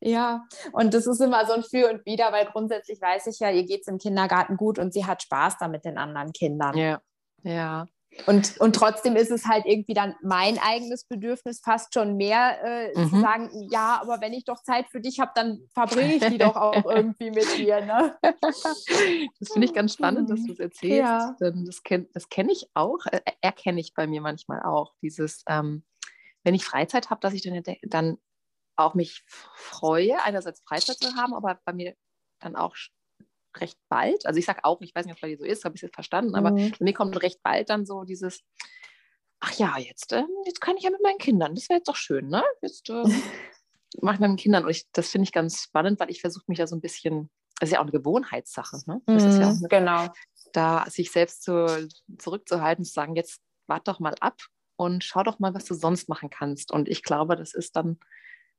ja, 0.00 0.44
und 0.72 0.94
das 0.94 1.06
ist 1.06 1.20
immer 1.20 1.46
so 1.46 1.52
ein 1.52 1.62
Für 1.62 1.90
und 1.90 2.04
Wider, 2.04 2.32
weil 2.32 2.46
grundsätzlich 2.46 3.00
weiß 3.00 3.28
ich 3.28 3.38
ja, 3.38 3.50
ihr 3.50 3.64
geht 3.64 3.82
es 3.82 3.88
im 3.88 3.98
Kindergarten 3.98 4.56
gut 4.56 4.78
und 4.78 4.92
sie 4.92 5.06
hat 5.06 5.22
Spaß 5.22 5.58
da 5.58 5.68
mit 5.68 5.84
den 5.84 5.98
anderen 5.98 6.32
Kindern. 6.32 6.76
Ja, 6.76 7.00
ja. 7.42 7.86
Und, 8.26 8.58
und 8.60 8.76
trotzdem 8.76 9.16
ist 9.16 9.30
es 9.30 9.46
halt 9.46 9.64
irgendwie 9.66 9.94
dann 9.94 10.14
mein 10.22 10.58
eigenes 10.58 11.04
Bedürfnis 11.04 11.60
fast 11.60 11.94
schon 11.94 12.16
mehr 12.16 12.62
äh, 12.62 12.98
mhm. 12.98 13.10
zu 13.10 13.20
sagen, 13.20 13.50
ja, 13.70 14.00
aber 14.00 14.20
wenn 14.20 14.32
ich 14.32 14.44
doch 14.44 14.62
Zeit 14.62 14.86
für 14.90 15.00
dich 15.00 15.18
habe, 15.18 15.32
dann 15.34 15.60
verbringe 15.74 16.14
ich 16.16 16.24
die 16.26 16.38
doch 16.38 16.56
auch 16.56 16.84
irgendwie 16.84 17.30
mit 17.30 17.56
dir. 17.56 17.80
Ne? 17.80 18.16
Das 18.22 19.52
finde 19.52 19.66
ich 19.66 19.74
ganz 19.74 19.94
spannend, 19.94 20.30
dass 20.30 20.44
du 20.44 20.52
es 20.52 20.60
erzählst. 20.60 20.98
Ja. 20.98 21.36
Das 21.40 21.82
kenne 21.82 22.06
das 22.12 22.28
kenn 22.28 22.48
ich 22.48 22.68
auch, 22.74 22.98
äh, 23.06 23.20
erkenne 23.40 23.80
ich 23.80 23.94
bei 23.94 24.06
mir 24.06 24.20
manchmal 24.20 24.62
auch. 24.62 24.94
Dieses, 25.02 25.42
ähm, 25.48 25.84
wenn 26.44 26.54
ich 26.54 26.64
Freizeit 26.64 27.10
habe, 27.10 27.20
dass 27.20 27.34
ich 27.34 27.42
dann, 27.42 27.62
dann 27.82 28.18
auch 28.76 28.94
mich 28.94 29.24
freue, 29.26 30.22
einerseits 30.22 30.62
Freizeit 30.66 30.96
zu 30.96 31.14
haben, 31.14 31.34
aber 31.34 31.58
bei 31.64 31.72
mir 31.72 31.94
dann 32.40 32.56
auch 32.56 32.76
recht 33.60 33.78
bald, 33.88 34.26
also 34.26 34.38
ich 34.38 34.46
sage 34.46 34.64
auch, 34.64 34.80
ich 34.80 34.94
weiß 34.94 35.04
nicht, 35.04 35.12
ob 35.12 35.18
es 35.18 35.20
bei 35.20 35.28
dir 35.28 35.38
so 35.38 35.44
ist, 35.44 35.64
habe 35.64 35.74
ich 35.74 35.80
es 35.80 35.88
jetzt 35.88 35.94
verstanden, 35.94 36.34
aber 36.34 36.52
mhm. 36.52 36.72
mir 36.80 36.94
kommt 36.94 37.20
recht 37.22 37.42
bald 37.42 37.70
dann 37.70 37.86
so 37.86 38.04
dieses, 38.04 38.42
ach 39.40 39.52
ja, 39.54 39.76
jetzt, 39.78 40.12
äh, 40.12 40.24
jetzt 40.46 40.60
kann 40.60 40.76
ich 40.76 40.84
ja 40.84 40.90
mit 40.90 41.02
meinen 41.02 41.18
Kindern, 41.18 41.54
das 41.54 41.68
wäre 41.68 41.78
jetzt 41.78 41.88
doch 41.88 41.96
schön, 41.96 42.28
ne? 42.28 42.42
Jetzt 42.62 42.88
äh, 42.90 43.04
mache 44.00 44.14
ich 44.14 44.20
mit 44.20 44.28
meinen 44.28 44.36
Kindern 44.36 44.64
und 44.64 44.70
ich, 44.70 44.86
das 44.92 45.10
finde 45.10 45.24
ich 45.24 45.32
ganz 45.32 45.62
spannend, 45.62 46.00
weil 46.00 46.10
ich 46.10 46.20
versuche 46.20 46.44
mich 46.46 46.58
da 46.58 46.66
so 46.66 46.76
ein 46.76 46.80
bisschen, 46.80 47.30
das 47.58 47.68
ist 47.68 47.74
ja 47.74 47.78
auch 47.78 47.84
eine 47.84 47.92
Gewohnheitssache, 47.92 48.78
ne? 48.86 49.02
Das 49.06 49.22
mhm, 49.22 49.28
ist 49.30 49.38
ja 49.38 49.46
auch 49.48 49.56
eine, 49.56 49.68
genau. 49.68 50.12
Da 50.52 50.84
sich 50.88 51.10
selbst 51.10 51.42
zu, 51.44 51.88
zurückzuhalten, 52.18 52.84
zu 52.84 52.92
sagen, 52.92 53.16
jetzt 53.16 53.40
warte 53.66 53.90
doch 53.90 54.00
mal 54.00 54.14
ab 54.20 54.38
und 54.76 55.04
schau 55.04 55.22
doch 55.22 55.38
mal, 55.38 55.54
was 55.54 55.64
du 55.64 55.74
sonst 55.74 56.08
machen 56.08 56.28
kannst. 56.28 56.72
Und 56.72 56.88
ich 56.88 57.02
glaube, 57.02 57.36
das 57.36 57.54
ist 57.54 57.76
dann 57.76 57.98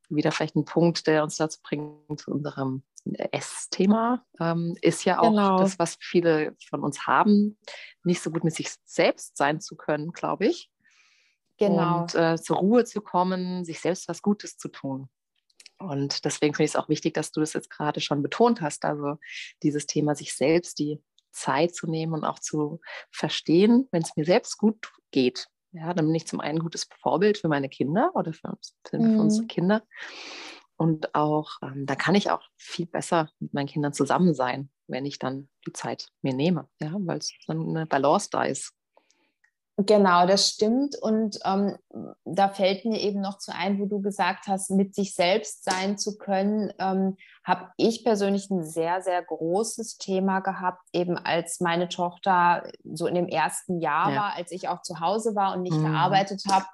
wieder 0.10 0.32
vielleicht 0.32 0.56
ein 0.56 0.66
Punkt, 0.66 1.08
der 1.08 1.24
uns 1.24 1.38
dazu 1.38 1.60
bringt, 1.62 2.20
zu 2.20 2.32
unserem 2.32 2.84
Essthema. 3.06 4.26
Ähm, 4.40 4.78
ist 4.82 5.06
ja 5.06 5.20
auch 5.20 5.30
genau. 5.30 5.58
das, 5.58 5.80
was 5.80 5.98
viele 6.00 6.56
von 6.70 6.84
uns 6.84 7.06
haben, 7.08 7.58
nicht 8.04 8.22
so 8.22 8.32
gut 8.32 8.44
mit 8.44 8.56
sich 8.56 8.70
selbst 8.86 9.38
sein 9.38 9.60
zu 9.60 9.76
können, 9.76 10.12
glaube 10.12 10.48
ich. 10.48 10.70
Genau. 11.58 12.02
Und 12.02 12.16
äh, 12.16 12.38
zur 12.38 12.58
Ruhe 12.58 12.86
zu 12.86 13.02
kommen, 13.02 13.64
sich 13.66 13.80
selbst 13.80 14.08
was 14.08 14.22
Gutes 14.22 14.58
zu 14.58 14.70
tun. 14.70 15.10
Und 15.80 16.24
deswegen 16.26 16.54
finde 16.54 16.66
ich 16.66 16.72
es 16.72 16.76
auch 16.76 16.90
wichtig, 16.90 17.14
dass 17.14 17.32
du 17.32 17.42
das 17.42 17.54
jetzt 17.54 17.70
gerade 17.70 18.00
schon 18.00 18.22
betont 18.22 18.62
hast. 18.62 18.86
Also 18.86 19.18
dieses 19.64 19.86
Thema, 19.86 20.16
sich 20.16 20.36
selbst 20.36 20.80
die 20.80 21.02
Zeit 21.32 21.76
zu 21.76 21.88
nehmen 21.88 22.14
und 22.14 22.24
auch 22.24 22.40
zu 22.40 22.80
verstehen, 23.12 23.88
wenn 23.92 24.04
es 24.04 24.16
mir 24.16 24.26
selbst 24.26 24.58
gut 24.58 24.92
geht, 25.12 25.48
ja, 25.74 25.94
dann 25.94 26.06
bin 26.06 26.16
ich 26.16 26.28
zum 26.28 26.40
einen 26.40 26.60
ein 26.60 26.64
gutes 26.64 26.88
Vorbild 27.02 27.38
für 27.38 27.48
meine 27.48 27.70
Kinder 27.70 28.12
oder 28.16 28.34
für, 28.34 28.58
für 28.88 29.00
mhm. 29.00 29.20
unsere 29.20 29.48
Kinder. 29.48 29.84
Und 30.76 31.14
auch, 31.14 31.58
ähm, 31.62 31.86
da 31.86 31.96
kann 31.96 32.16
ich 32.16 32.32
auch 32.32 32.42
viel 32.58 32.86
besser 32.86 33.30
mit 33.40 33.54
meinen 33.54 33.68
Kindern 33.68 33.94
zusammen 33.94 34.34
sein, 34.34 34.70
wenn 34.88 35.06
ich 35.06 35.20
dann 35.20 35.50
die 35.68 35.74
Zeit 35.74 36.10
mir 36.22 36.34
nehme, 36.34 36.68
ja, 36.82 36.94
weil 36.96 37.20
es 37.20 37.32
dann 37.48 37.70
eine 37.70 37.86
Balance 37.86 38.30
da 38.32 38.44
ist. 38.44 38.74
Genau, 39.78 40.28
das 40.28 40.50
stimmt. 40.50 40.96
Und 41.02 41.40
ähm, 41.46 41.78
da 42.26 42.50
fällt 42.50 42.86
mir 42.86 43.00
eben 43.00 43.22
noch 43.22 43.40
zu 43.40 43.54
ein, 43.56 43.80
wo 43.80 43.86
du 43.86 44.02
gesagt 44.02 44.46
hast, 44.48 44.70
mit 44.70 44.94
sich 44.94 45.16
selbst 45.16 45.64
sein 45.64 45.98
zu 45.98 46.18
können, 46.18 46.72
ähm, 46.78 47.18
habe 47.44 47.72
ich 47.78 48.04
persönlich 48.04 48.52
ein 48.52 48.64
sehr, 48.64 49.02
sehr 49.02 49.24
großes 49.24 49.98
Thema 49.98 50.42
gehabt, 50.42 50.82
eben 50.94 51.18
als 51.18 51.60
meine 51.60 51.90
Tochter 51.90 52.70
so 52.84 53.08
in 53.08 53.16
dem 53.16 53.28
ersten 53.28 53.80
Jahr 53.80 54.12
ja. 54.12 54.16
war, 54.22 54.36
als 54.36 54.52
ich 54.52 54.70
auch 54.70 54.84
zu 54.84 55.00
Hause 55.00 55.36
war 55.36 55.56
und 55.56 55.64
nicht 55.64 55.78
mhm. 55.78 55.92
gearbeitet 55.92 56.44
habe. 56.52 56.66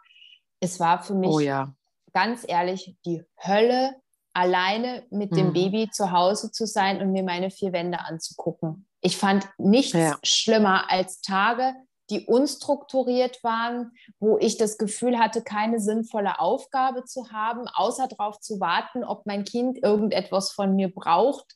Es 0.60 0.80
war 0.82 1.02
für 1.02 1.16
mich, 1.16 1.30
oh, 1.30 1.40
ja. 1.40 1.74
ganz 2.14 2.44
ehrlich, 2.46 2.98
die 3.06 3.24
Hölle, 3.42 3.96
alleine 4.34 5.06
mit 5.10 5.36
dem 5.36 5.48
mhm. 5.48 5.54
Baby 5.54 5.90
zu 5.90 6.12
Hause 6.12 6.52
zu 6.52 6.68
sein 6.68 7.02
und 7.02 7.12
mir 7.14 7.24
meine 7.24 7.50
vier 7.50 7.72
Wände 7.72 8.00
anzugucken. 8.00 8.88
Ich 9.02 9.18
fand 9.18 9.48
nichts 9.58 9.94
ja. 9.94 10.18
schlimmer 10.24 10.92
als 10.92 11.22
Tage, 11.22 11.74
die 12.10 12.26
unstrukturiert 12.26 13.44
waren, 13.44 13.92
wo 14.20 14.38
ich 14.38 14.58
das 14.58 14.78
Gefühl 14.78 15.20
hatte, 15.20 15.42
keine 15.42 15.80
sinnvolle 15.80 16.40
Aufgabe 16.40 17.06
zu 17.06 17.32
haben, 17.32 17.68
außer 17.74 18.08
darauf 18.08 18.40
zu 18.40 18.60
warten, 18.60 19.04
ob 19.04 19.26
mein 19.26 19.44
Kind 19.44 19.82
irgendetwas 19.84 20.52
von 20.52 20.76
mir 20.76 20.94
braucht. 20.94 21.56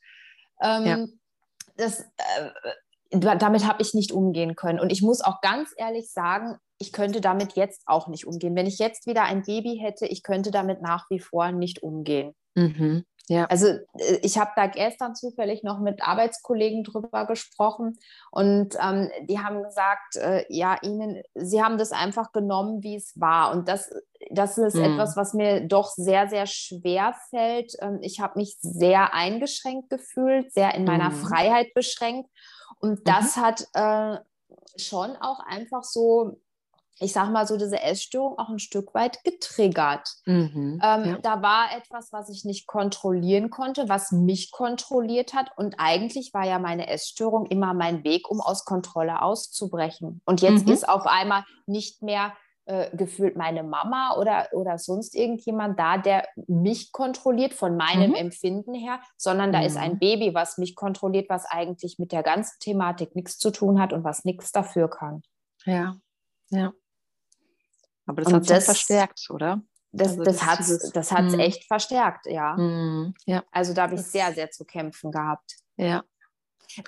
Ähm, 0.62 0.86
ja. 0.86 1.06
das, 1.76 2.00
äh, 2.00 3.18
damit 3.18 3.66
habe 3.66 3.82
ich 3.82 3.94
nicht 3.94 4.12
umgehen 4.12 4.56
können. 4.56 4.80
Und 4.80 4.90
ich 4.90 5.02
muss 5.02 5.20
auch 5.20 5.40
ganz 5.40 5.72
ehrlich 5.76 6.10
sagen, 6.10 6.58
ich 6.78 6.92
könnte 6.92 7.20
damit 7.20 7.54
jetzt 7.54 7.82
auch 7.86 8.08
nicht 8.08 8.26
umgehen. 8.26 8.56
Wenn 8.56 8.66
ich 8.66 8.78
jetzt 8.78 9.06
wieder 9.06 9.22
ein 9.22 9.42
Baby 9.42 9.78
hätte, 9.80 10.06
ich 10.06 10.22
könnte 10.22 10.50
damit 10.50 10.82
nach 10.82 11.08
wie 11.10 11.20
vor 11.20 11.52
nicht 11.52 11.82
umgehen. 11.82 12.34
Mhm. 12.54 13.04
Ja. 13.28 13.46
Also 13.46 13.68
äh, 13.68 14.18
ich 14.22 14.38
habe 14.38 14.50
da 14.54 14.66
gestern 14.66 15.14
zufällig 15.14 15.62
noch 15.62 15.80
mit 15.80 16.02
Arbeitskollegen 16.02 16.84
drüber 16.84 17.26
gesprochen 17.26 17.98
und 18.30 18.76
ähm, 18.80 19.10
die 19.22 19.38
haben 19.38 19.62
gesagt, 19.62 20.16
äh, 20.16 20.44
ja, 20.48 20.76
ihnen, 20.82 21.22
sie 21.34 21.62
haben 21.62 21.78
das 21.78 21.92
einfach 21.92 22.32
genommen, 22.32 22.82
wie 22.82 22.96
es 22.96 23.18
war. 23.18 23.52
Und 23.52 23.68
das, 23.68 23.90
das 24.30 24.58
ist 24.58 24.76
mhm. 24.76 24.84
etwas, 24.84 25.16
was 25.16 25.32
mir 25.32 25.66
doch 25.66 25.88
sehr, 25.90 26.28
sehr 26.28 26.46
schwer 26.46 27.14
fällt. 27.30 27.72
Ähm, 27.80 27.98
ich 28.02 28.20
habe 28.20 28.38
mich 28.38 28.56
sehr 28.60 29.14
eingeschränkt 29.14 29.88
gefühlt, 29.88 30.52
sehr 30.52 30.74
in 30.74 30.84
meiner 30.84 31.10
mhm. 31.10 31.14
Freiheit 31.14 31.72
beschränkt. 31.74 32.28
Und 32.78 33.08
das 33.08 33.36
mhm. 33.36 33.40
hat 33.40 33.66
äh, 33.72 34.18
schon 34.76 35.16
auch 35.16 35.40
einfach 35.40 35.82
so 35.82 36.40
ich 37.00 37.12
sag 37.12 37.30
mal 37.30 37.46
so, 37.46 37.56
diese 37.56 37.80
Essstörung 37.80 38.38
auch 38.38 38.48
ein 38.48 38.58
Stück 38.58 38.94
weit 38.94 39.22
getriggert. 39.24 40.08
Mhm, 40.26 40.80
ähm, 40.82 41.04
ja. 41.04 41.18
Da 41.22 41.42
war 41.42 41.76
etwas, 41.76 42.12
was 42.12 42.28
ich 42.28 42.44
nicht 42.44 42.66
kontrollieren 42.66 43.50
konnte, 43.50 43.88
was 43.88 44.12
mich 44.12 44.52
kontrolliert 44.52 45.34
hat. 45.34 45.50
Und 45.56 45.76
eigentlich 45.78 46.32
war 46.34 46.46
ja 46.46 46.58
meine 46.58 46.88
Essstörung 46.88 47.46
immer 47.46 47.74
mein 47.74 48.04
Weg, 48.04 48.30
um 48.30 48.40
aus 48.40 48.64
Kontrolle 48.64 49.22
auszubrechen. 49.22 50.20
Und 50.24 50.40
jetzt 50.40 50.66
mhm. 50.66 50.72
ist 50.72 50.88
auf 50.88 51.06
einmal 51.06 51.44
nicht 51.66 52.02
mehr 52.02 52.32
äh, 52.66 52.96
gefühlt 52.96 53.36
meine 53.36 53.62
Mama 53.62 54.16
oder, 54.16 54.48
oder 54.52 54.78
sonst 54.78 55.14
irgendjemand 55.14 55.78
da, 55.78 55.98
der 55.98 56.26
mich 56.46 56.92
kontrolliert 56.92 57.54
von 57.54 57.76
meinem 57.76 58.10
mhm. 58.10 58.16
Empfinden 58.16 58.72
her, 58.72 59.00
sondern 59.18 59.52
da 59.52 59.62
ist 59.62 59.76
ein 59.76 59.94
mhm. 59.94 59.98
Baby, 59.98 60.34
was 60.34 60.58
mich 60.58 60.74
kontrolliert, 60.74 61.28
was 61.28 61.44
eigentlich 61.44 61.98
mit 61.98 62.12
der 62.12 62.22
ganzen 62.22 62.58
Thematik 62.60 63.14
nichts 63.16 63.36
zu 63.36 63.50
tun 63.50 63.80
hat 63.80 63.92
und 63.92 64.04
was 64.04 64.24
nichts 64.24 64.50
dafür 64.52 64.88
kann. 64.88 65.22
Ja, 65.66 65.96
ja. 66.50 66.72
Aber 68.06 68.22
das 68.22 68.32
hat 68.32 68.50
es 68.50 68.64
verstärkt, 68.64 69.28
oder? 69.30 69.62
Das, 69.92 70.08
also 70.08 70.24
das, 70.24 70.36
das 70.36 70.46
hat 70.46 70.60
es 70.60 70.90
das 70.92 71.12
hat's 71.12 71.32
hm. 71.32 71.40
echt 71.40 71.64
verstärkt, 71.64 72.26
ja. 72.26 72.56
Hm, 72.56 73.14
ja. 73.26 73.44
Also 73.52 73.74
da 73.74 73.82
habe 73.82 73.94
ich 73.94 74.02
sehr, 74.02 74.32
sehr 74.34 74.50
zu 74.50 74.64
kämpfen 74.64 75.12
gehabt. 75.12 75.56
Ja. 75.76 76.04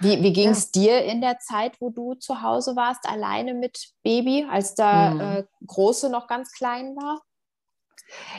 Wie, 0.00 0.22
wie 0.22 0.32
ging 0.32 0.50
es 0.50 0.70
ja. 0.74 0.82
dir 0.82 1.04
in 1.04 1.20
der 1.20 1.38
Zeit, 1.38 1.80
wo 1.80 1.90
du 1.90 2.14
zu 2.14 2.42
Hause 2.42 2.74
warst, 2.74 3.08
alleine 3.08 3.54
mit 3.54 3.92
Baby, 4.02 4.46
als 4.50 4.74
der 4.74 5.10
hm. 5.10 5.20
äh, 5.20 5.44
Große 5.66 6.10
noch 6.10 6.26
ganz 6.26 6.52
klein 6.52 6.96
war? 6.96 7.22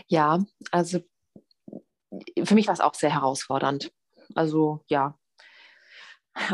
Ja, 0.08 0.40
also 0.72 1.00
für 2.44 2.56
mich 2.56 2.68
war 2.68 2.74
es 2.74 2.80
auch 2.80 2.94
sehr 2.94 3.14
herausfordernd. 3.14 3.92
Also 4.36 4.84
ja, 4.88 5.18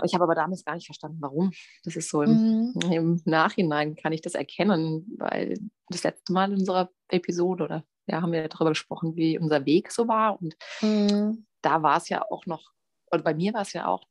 ich 0.03 0.13
habe 0.13 0.23
aber 0.23 0.35
damals 0.35 0.65
gar 0.65 0.75
nicht 0.75 0.85
verstanden, 0.85 1.17
warum. 1.19 1.51
Das 1.83 1.95
ist 1.95 2.09
so 2.09 2.21
im, 2.21 2.73
mhm. 2.73 2.91
im, 2.91 3.21
Nachhinein 3.25 3.95
kann 3.95 4.13
ich 4.13 4.21
das 4.21 4.35
erkennen, 4.35 5.05
weil 5.17 5.57
das 5.89 6.03
letzte 6.03 6.33
Mal 6.33 6.51
in 6.51 6.59
unserer 6.59 6.89
Episode 7.09 7.63
oder 7.63 7.83
ja, 8.07 8.21
haben 8.21 8.31
wir 8.31 8.47
darüber 8.47 8.71
gesprochen, 8.71 9.15
wie 9.15 9.39
unser 9.39 9.65
Weg 9.65 9.91
so 9.91 10.07
war. 10.07 10.41
Und 10.41 10.55
mhm. 10.81 11.45
da 11.61 11.83
war 11.83 11.97
es 11.97 12.09
ja 12.09 12.23
auch 12.29 12.45
noch, 12.45 12.71
oder 13.11 13.23
bei 13.23 13.33
mir 13.33 13.53
war 13.53 13.61
es 13.61 13.73
ja 13.73 13.87
auch, 13.87 14.05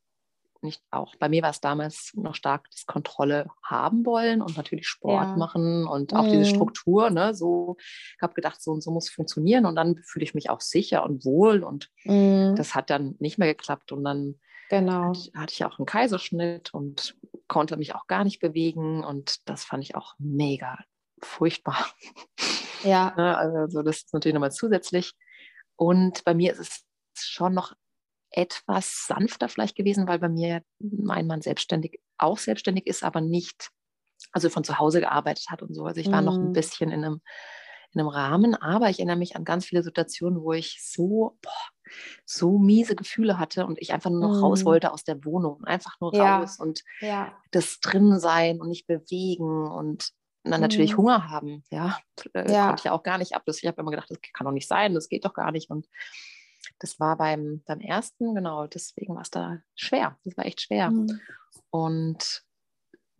nicht 0.64 0.80
auch, 0.92 1.16
bei 1.16 1.28
mir 1.28 1.42
war 1.42 1.50
es 1.50 1.60
damals 1.60 2.12
noch 2.14 2.36
stark 2.36 2.70
das 2.70 2.86
Kontrolle 2.86 3.48
haben 3.64 4.06
wollen 4.06 4.40
und 4.40 4.56
natürlich 4.56 4.86
Sport 4.86 5.30
ja. 5.30 5.36
machen 5.36 5.88
und 5.88 6.14
auch 6.14 6.22
mhm. 6.22 6.30
diese 6.30 6.44
Struktur, 6.46 7.10
ne, 7.10 7.34
so, 7.34 7.76
ich 7.78 8.22
habe 8.22 8.34
gedacht, 8.34 8.62
so 8.62 8.70
und 8.70 8.80
so 8.80 8.92
muss 8.92 9.10
funktionieren 9.10 9.66
und 9.66 9.74
dann 9.74 9.96
fühle 10.04 10.24
ich 10.24 10.34
mich 10.34 10.50
auch 10.50 10.60
sicher 10.60 11.04
und 11.04 11.24
wohl 11.24 11.64
und 11.64 11.90
mhm. 12.04 12.54
das 12.56 12.76
hat 12.76 12.90
dann 12.90 13.16
nicht 13.18 13.38
mehr 13.38 13.52
geklappt 13.52 13.90
und 13.90 14.04
dann 14.04 14.38
Genau. 14.72 15.10
Hatte, 15.10 15.30
hatte 15.34 15.52
ich 15.52 15.64
auch 15.66 15.78
einen 15.78 15.84
Kaiserschnitt 15.84 16.72
und 16.72 17.14
konnte 17.46 17.76
mich 17.76 17.94
auch 17.94 18.06
gar 18.06 18.24
nicht 18.24 18.40
bewegen 18.40 19.04
und 19.04 19.46
das 19.46 19.64
fand 19.64 19.84
ich 19.84 19.94
auch 19.94 20.14
mega 20.18 20.78
furchtbar. 21.22 21.92
Ja. 22.84 23.14
Ne, 23.16 23.38
also 23.38 23.82
das 23.84 23.98
ist 23.98 24.12
natürlich 24.12 24.34
nochmal 24.34 24.50
zusätzlich. 24.50 25.12
Und 25.76 26.24
bei 26.24 26.34
mir 26.34 26.50
ist 26.50 26.58
es 26.58 26.84
schon 27.14 27.54
noch 27.54 27.74
etwas 28.32 29.06
sanfter 29.06 29.48
vielleicht 29.48 29.76
gewesen, 29.76 30.08
weil 30.08 30.18
bei 30.18 30.28
mir 30.28 30.64
mein 30.80 31.28
Mann 31.28 31.42
selbstständig 31.42 32.00
auch 32.18 32.38
selbstständig 32.38 32.88
ist, 32.88 33.04
aber 33.04 33.20
nicht, 33.20 33.70
also 34.32 34.48
von 34.48 34.64
zu 34.64 34.80
Hause 34.80 34.98
gearbeitet 34.98 35.46
hat 35.48 35.62
und 35.62 35.74
so. 35.74 35.84
Also 35.84 36.00
ich 36.00 36.10
war 36.10 36.22
mhm. 36.22 36.26
noch 36.26 36.34
ein 36.34 36.48
mhm. 36.48 36.52
bisschen 36.54 36.90
in 36.90 37.04
einem, 37.04 37.20
in 37.92 38.00
einem 38.00 38.08
Rahmen, 38.08 38.56
aber 38.56 38.90
ich 38.90 38.98
erinnere 38.98 39.16
mich 39.16 39.36
an 39.36 39.44
ganz 39.44 39.66
viele 39.66 39.84
Situationen, 39.84 40.42
wo 40.42 40.52
ich 40.52 40.80
so, 40.82 41.38
boah, 41.40 41.70
so 42.24 42.58
miese 42.58 42.96
Gefühle 42.96 43.38
hatte 43.38 43.66
und 43.66 43.80
ich 43.80 43.92
einfach 43.92 44.10
nur 44.10 44.20
noch 44.20 44.36
mhm. 44.36 44.44
raus 44.44 44.64
wollte 44.64 44.92
aus 44.92 45.04
der 45.04 45.24
Wohnung, 45.24 45.64
einfach 45.64 46.00
nur 46.00 46.14
ja. 46.14 46.38
raus 46.38 46.58
und 46.58 46.82
ja. 47.00 47.36
das 47.50 47.80
drin 47.80 48.18
sein 48.18 48.60
und 48.60 48.68
nicht 48.68 48.86
bewegen 48.86 49.66
und 49.66 50.12
dann 50.44 50.60
natürlich 50.60 50.92
mhm. 50.92 50.98
Hunger 50.98 51.30
haben. 51.30 51.64
Ja, 51.70 51.98
äh, 52.34 52.50
ja. 52.52 52.68
konnte 52.68 52.82
ich 52.84 52.90
auch 52.90 53.02
gar 53.02 53.18
nicht 53.18 53.34
ab. 53.34 53.44
Ich 53.46 53.66
habe 53.66 53.80
immer 53.80 53.90
gedacht, 53.90 54.10
das 54.10 54.18
kann 54.32 54.44
doch 54.44 54.52
nicht 54.52 54.68
sein, 54.68 54.94
das 54.94 55.08
geht 55.08 55.24
doch 55.24 55.34
gar 55.34 55.52
nicht. 55.52 55.70
Und 55.70 55.88
das 56.78 56.98
war 56.98 57.16
beim, 57.16 57.62
beim 57.64 57.80
ersten, 57.80 58.34
genau, 58.34 58.66
deswegen 58.66 59.14
war 59.14 59.22
es 59.22 59.30
da 59.30 59.58
schwer. 59.74 60.18
Das 60.24 60.36
war 60.36 60.46
echt 60.46 60.62
schwer. 60.62 60.90
Mhm. 60.90 61.20
Und 61.70 62.42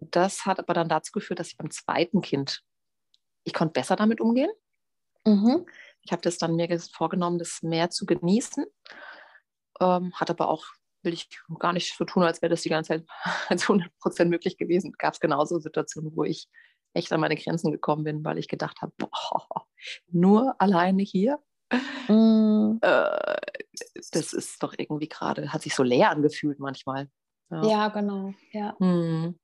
das 0.00 0.46
hat 0.46 0.58
aber 0.58 0.74
dann 0.74 0.88
dazu 0.88 1.12
geführt, 1.12 1.38
dass 1.38 1.48
ich 1.48 1.56
beim 1.56 1.70
zweiten 1.70 2.22
Kind, 2.22 2.62
ich 3.44 3.54
konnte 3.54 3.72
besser 3.72 3.96
damit 3.96 4.20
umgehen. 4.20 4.50
Mhm. 5.24 5.66
Ich 6.04 6.12
habe 6.12 6.22
das 6.22 6.38
dann 6.38 6.56
mir 6.56 6.80
vorgenommen, 6.80 7.38
das 7.38 7.62
mehr 7.62 7.90
zu 7.90 8.06
genießen. 8.06 8.66
Ähm, 9.80 10.12
hat 10.14 10.30
aber 10.30 10.48
auch, 10.48 10.66
will 11.02 11.12
ich 11.12 11.28
gar 11.58 11.72
nicht 11.72 11.96
so 11.96 12.04
tun, 12.04 12.22
als 12.22 12.42
wäre 12.42 12.50
das 12.50 12.62
die 12.62 12.68
ganze 12.68 12.88
Zeit 12.88 13.06
als 13.48 13.62
100 13.62 13.96
Prozent 13.98 14.30
möglich 14.30 14.56
gewesen. 14.56 14.92
Gab 14.98 15.14
es 15.14 15.20
genauso 15.20 15.58
Situationen, 15.58 16.16
wo 16.16 16.24
ich 16.24 16.48
echt 16.94 17.12
an 17.12 17.20
meine 17.20 17.36
Grenzen 17.36 17.72
gekommen 17.72 18.04
bin, 18.04 18.24
weil 18.24 18.38
ich 18.38 18.48
gedacht 18.48 18.82
habe, 18.82 18.92
nur 20.08 20.54
alleine 20.60 21.02
hier, 21.02 21.38
mm. 22.08 22.78
äh, 22.82 23.36
das 24.12 24.32
ist 24.32 24.62
doch 24.62 24.74
irgendwie 24.76 25.08
gerade, 25.08 25.52
hat 25.52 25.62
sich 25.62 25.74
so 25.74 25.82
leer 25.82 26.10
angefühlt 26.10 26.58
manchmal. 26.58 27.08
Ja, 27.50 27.64
ja 27.64 27.88
genau. 27.88 28.34
Ja. 28.52 28.76
Mm. 28.78 29.38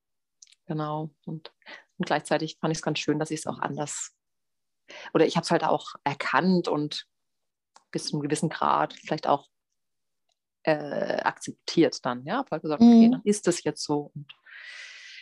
Genau. 0.67 1.09
Und, 1.25 1.51
und 1.97 2.05
gleichzeitig 2.05 2.57
fand 2.61 2.71
ich 2.71 2.77
es 2.77 2.83
ganz 2.83 2.99
schön, 2.99 3.17
dass 3.17 3.31
ich 3.31 3.39
es 3.39 3.47
auch 3.47 3.59
anders, 3.59 4.15
oder 5.13 5.25
ich 5.25 5.35
habe 5.35 5.43
es 5.43 5.51
halt 5.51 5.63
auch 5.63 5.95
erkannt 6.03 6.67
und 6.67 7.07
bis 7.91 8.05
zu 8.05 8.15
einem 8.15 8.23
gewissen 8.23 8.49
Grad 8.49 8.93
vielleicht 8.93 9.27
auch 9.27 9.47
äh, 10.63 11.21
akzeptiert 11.21 12.05
dann. 12.05 12.25
Ja, 12.25 12.37
habe 12.37 12.49
halt 12.51 12.61
gesagt, 12.61 12.81
okay, 12.81 13.07
mm. 13.07 13.11
dann 13.11 13.21
ist 13.23 13.47
das 13.47 13.63
jetzt 13.63 13.83
so. 13.83 14.11
Und 14.13 14.27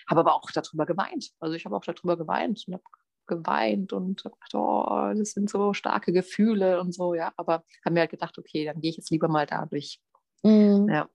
habe 0.10 0.22
aber 0.22 0.36
auch 0.36 0.50
darüber 0.52 0.86
geweint. 0.86 1.32
Also 1.40 1.56
ich 1.56 1.66
habe 1.66 1.76
auch 1.76 1.84
darüber 1.84 2.18
geweint 2.18 2.64
und 2.68 2.74
habe 2.76 2.84
geweint 3.28 3.94
und 3.94 4.24
gedacht, 4.24 4.54
oh, 4.54 5.14
das 5.16 5.32
sind 5.32 5.50
so 5.50 5.74
starke 5.74 6.14
Gefühle 6.14 6.80
und 6.80 6.94
so, 6.94 7.14
ja. 7.14 7.34
Aber 7.38 7.64
habe 7.84 7.94
mir 7.94 8.02
halt 8.02 8.12
gedacht, 8.12 8.38
okay, 8.38 8.66
dann 8.66 8.80
gehe 8.80 8.90
ich 8.90 8.98
jetzt 8.98 9.12
lieber 9.12 9.28
mal 9.28 9.46
dadurch. 9.46 10.00
Mhm. 10.44 10.88
Ja. 10.90 11.10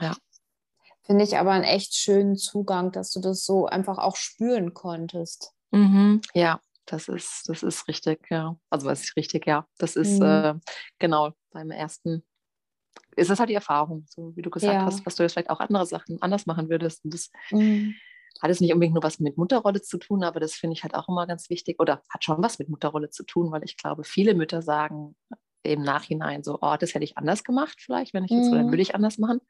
Ja. 0.00 0.14
Finde 1.02 1.24
ich 1.24 1.38
aber 1.38 1.52
einen 1.52 1.64
echt 1.64 1.94
schönen 1.94 2.36
Zugang, 2.36 2.92
dass 2.92 3.12
du 3.12 3.20
das 3.20 3.44
so 3.44 3.66
einfach 3.66 3.98
auch 3.98 4.16
spüren 4.16 4.74
konntest. 4.74 5.52
Mhm. 5.70 6.20
Ja, 6.34 6.60
das 6.86 7.08
ist, 7.08 7.48
das 7.48 7.62
ist 7.62 7.88
richtig, 7.88 8.26
ja. 8.30 8.56
Also 8.70 8.86
was 8.86 9.02
ist 9.02 9.16
richtig, 9.16 9.46
ja. 9.46 9.66
Das 9.78 9.96
ist 9.96 10.20
mhm. 10.20 10.26
äh, 10.26 10.54
genau 10.98 11.32
beim 11.50 11.70
ersten 11.70 12.24
ist 13.16 13.30
das 13.30 13.38
halt 13.38 13.50
die 13.50 13.54
Erfahrung, 13.54 14.06
so 14.08 14.34
wie 14.36 14.42
du 14.42 14.50
gesagt 14.50 14.74
ja. 14.74 14.84
hast, 14.84 15.04
was 15.06 15.14
du 15.14 15.22
jetzt 15.22 15.32
vielleicht 15.32 15.50
auch 15.50 15.60
andere 15.60 15.86
Sachen 15.86 16.20
anders 16.20 16.46
machen 16.46 16.68
würdest. 16.68 17.04
Und 17.04 17.14
das 17.14 17.30
mhm. 17.50 17.94
hat 18.42 18.50
es 18.50 18.60
nicht 18.60 18.72
unbedingt 18.72 18.94
nur 18.94 19.02
was 19.02 19.20
mit 19.20 19.36
Mutterrolle 19.36 19.82
zu 19.82 19.98
tun, 19.98 20.22
aber 20.22 20.40
das 20.40 20.54
finde 20.54 20.74
ich 20.74 20.82
halt 20.82 20.94
auch 20.94 21.08
immer 21.08 21.26
ganz 21.26 21.48
wichtig 21.48 21.80
oder 21.80 22.02
hat 22.10 22.24
schon 22.24 22.42
was 22.42 22.58
mit 22.58 22.68
Mutterrolle 22.68 23.10
zu 23.10 23.24
tun, 23.24 23.50
weil 23.50 23.64
ich 23.64 23.76
glaube, 23.76 24.04
viele 24.04 24.34
Mütter 24.34 24.62
sagen 24.62 25.16
im 25.62 25.82
Nachhinein 25.82 26.44
so, 26.44 26.58
oh, 26.60 26.76
das 26.78 26.94
hätte 26.94 27.04
ich 27.04 27.16
anders 27.16 27.42
gemacht 27.42 27.80
vielleicht, 27.80 28.14
wenn 28.14 28.24
ich 28.24 28.30
jetzt, 28.30 28.46
mhm. 28.46 28.52
oder 28.52 28.64
würde 28.66 28.82
ich 28.82 28.94
anders 28.94 29.18
machen. 29.18 29.40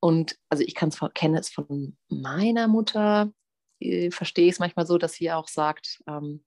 Und 0.00 0.36
also 0.48 0.62
ich 0.64 0.74
kann 0.74 0.90
es 0.90 1.00
kenne 1.14 1.40
es 1.40 1.50
von 1.50 1.96
meiner 2.08 2.68
Mutter, 2.68 3.32
äh, 3.80 4.10
verstehe 4.10 4.46
ich 4.46 4.52
es 4.52 4.58
manchmal 4.58 4.86
so, 4.86 4.98
dass 4.98 5.14
sie 5.14 5.30
auch 5.30 5.48
sagt, 5.48 6.02
ähm, 6.06 6.44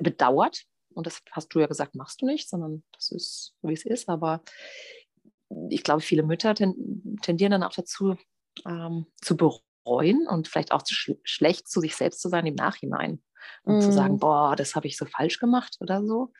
bedauert, 0.00 0.64
und 0.92 1.06
das 1.06 1.22
hast 1.32 1.48
du 1.54 1.60
ja 1.60 1.66
gesagt, 1.66 1.94
machst 1.94 2.20
du 2.22 2.26
nicht, 2.26 2.48
sondern 2.48 2.82
das 2.92 3.10
ist 3.10 3.54
wie 3.62 3.72
es 3.72 3.84
ist. 3.84 4.08
Aber 4.08 4.42
ich 5.68 5.82
glaube, 5.82 6.00
viele 6.00 6.22
Mütter 6.22 6.54
tendieren 6.54 7.52
dann 7.52 7.62
auch 7.62 7.72
dazu, 7.72 8.16
ähm, 8.66 9.06
zu 9.20 9.36
bereuen 9.36 10.26
und 10.28 10.48
vielleicht 10.48 10.72
auch 10.72 10.82
zu 10.82 10.94
sch 10.94 11.12
schlecht 11.24 11.68
zu 11.68 11.80
sich 11.80 11.96
selbst 11.96 12.20
zu 12.20 12.28
sein 12.28 12.46
im 12.46 12.54
Nachhinein. 12.54 13.22
Und 13.62 13.78
mm. 13.78 13.80
zu 13.80 13.92
sagen, 13.92 14.18
boah, 14.18 14.54
das 14.54 14.74
habe 14.74 14.86
ich 14.86 14.96
so 14.96 15.06
falsch 15.06 15.38
gemacht 15.38 15.76
oder 15.80 16.04
so. 16.04 16.32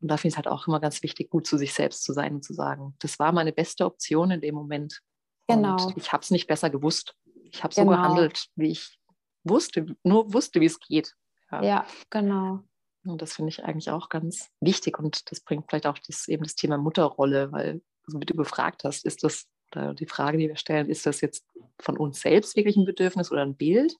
Und 0.00 0.08
da 0.08 0.16
finde 0.16 0.28
ich 0.28 0.34
es 0.34 0.36
halt 0.36 0.48
auch 0.48 0.66
immer 0.66 0.80
ganz 0.80 1.02
wichtig, 1.02 1.30
gut 1.30 1.46
zu 1.46 1.56
sich 1.56 1.72
selbst 1.72 2.04
zu 2.04 2.12
sein 2.12 2.34
und 2.34 2.44
zu 2.44 2.52
sagen, 2.52 2.94
das 2.98 3.18
war 3.18 3.32
meine 3.32 3.52
beste 3.52 3.86
Option 3.86 4.30
in 4.30 4.40
dem 4.40 4.54
Moment. 4.54 5.00
Genau. 5.48 5.86
Und 5.86 5.96
ich 5.96 6.12
habe 6.12 6.22
es 6.22 6.30
nicht 6.30 6.46
besser 6.46 6.68
gewusst. 6.68 7.16
Ich 7.44 7.64
habe 7.64 7.74
genau. 7.74 7.92
so 7.92 7.96
gehandelt, 7.96 8.46
wie 8.56 8.72
ich 8.72 8.98
wusste, 9.44 9.86
nur 10.02 10.32
wusste, 10.32 10.60
wie 10.60 10.66
es 10.66 10.80
geht. 10.80 11.14
Ja, 11.50 11.62
ja 11.62 11.86
genau. 12.10 12.60
Und 13.04 13.20
das 13.20 13.34
finde 13.34 13.50
ich 13.50 13.64
eigentlich 13.64 13.90
auch 13.90 14.08
ganz 14.08 14.50
wichtig 14.60 14.98
und 14.98 15.30
das 15.30 15.40
bringt 15.40 15.66
vielleicht 15.68 15.86
auch 15.86 15.98
das, 15.98 16.26
eben 16.28 16.42
das 16.42 16.54
Thema 16.54 16.78
Mutterrolle, 16.78 17.52
weil, 17.52 17.82
so 18.06 18.18
wie 18.18 18.24
du 18.24 18.34
gefragt 18.34 18.84
hast, 18.84 19.04
ist 19.04 19.22
das, 19.22 19.46
oder 19.72 19.94
die 19.94 20.06
Frage, 20.06 20.38
die 20.38 20.48
wir 20.48 20.56
stellen, 20.56 20.88
ist 20.88 21.04
das 21.04 21.20
jetzt 21.20 21.46
von 21.78 21.98
uns 21.98 22.20
selbst 22.20 22.56
wirklich 22.56 22.76
ein 22.76 22.86
Bedürfnis 22.86 23.30
oder 23.30 23.42
ein 23.42 23.56
Bild? 23.56 23.94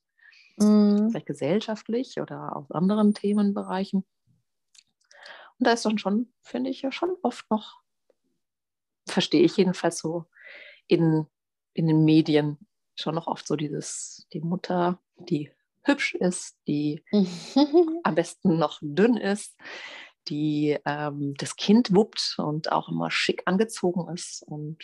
Mhm. 0.57 1.11
Vielleicht 1.11 1.27
gesellschaftlich 1.27 2.19
oder 2.21 2.57
aus 2.57 2.71
anderen 2.71 3.13
Themenbereichen. 3.13 4.05
Und 5.59 5.67
da 5.67 5.73
ist 5.73 5.85
dann 5.85 5.99
schon, 5.99 6.33
finde 6.43 6.71
ich, 6.71 6.83
ja 6.83 6.91
schon 6.91 7.15
oft 7.23 7.49
noch, 7.51 7.83
verstehe 9.07 9.43
ich 9.43 9.57
jedenfalls 9.57 9.99
so 9.99 10.25
in, 10.87 11.27
in 11.75 11.87
den 11.87 12.05
Medien 12.05 12.59
schon 12.97 13.15
noch 13.15 13.27
oft 13.27 13.47
so 13.47 13.57
dieses, 13.57 14.27
die 14.33 14.41
Mutter, 14.41 14.99
die 15.17 15.51
hübsch 15.83 16.15
ist, 16.15 16.57
die 16.67 17.05
am 18.03 18.15
besten 18.15 18.59
noch 18.59 18.79
dünn 18.81 19.17
ist, 19.17 19.57
die 20.29 20.79
ähm, 20.87 21.35
das 21.39 21.57
Kind 21.57 21.95
wuppt 21.95 22.37
und 22.39 22.73
auch 22.73 22.89
immer 22.89 23.11
schick 23.11 23.43
angezogen 23.47 24.09
ist 24.13 24.43
und 24.47 24.79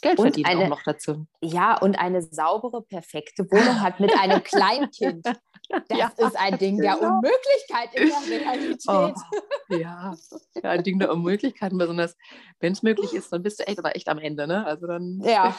Geld 0.00 0.18
und 0.18 0.24
verdient 0.26 0.48
eine, 0.48 0.64
auch 0.64 0.68
noch 0.68 0.82
dazu. 0.82 1.26
Ja, 1.40 1.78
und 1.78 1.98
eine 1.98 2.22
saubere, 2.22 2.82
perfekte 2.82 3.44
Wohnung 3.50 3.80
hat 3.80 4.00
mit 4.00 4.12
einem 4.18 4.42
Kleinkind. 4.44 5.24
Das 5.24 5.98
ja, 5.98 6.12
ist 6.16 6.36
ein 6.36 6.58
Ding 6.58 6.78
genau. 6.78 6.98
der 6.98 7.08
Unmöglichkeit 7.08 7.94
in 7.94 8.08
der 8.08 8.40
Realität. 8.40 8.88
Oh, 8.88 9.74
ja. 9.74 10.14
ja, 10.54 10.70
ein 10.70 10.82
Ding 10.82 10.98
der 10.98 11.10
Unmöglichkeiten, 11.10 11.78
besonders 11.78 12.16
wenn 12.60 12.72
es 12.72 12.82
möglich 12.82 13.14
ist, 13.14 13.32
dann 13.32 13.42
bist 13.42 13.60
du 13.60 13.66
echt, 13.66 13.78
aber 13.78 13.96
echt 13.96 14.08
am 14.08 14.18
Ende, 14.18 14.46
ne? 14.46 14.66
Also 14.66 14.86
dann 14.86 15.20
ja. 15.24 15.56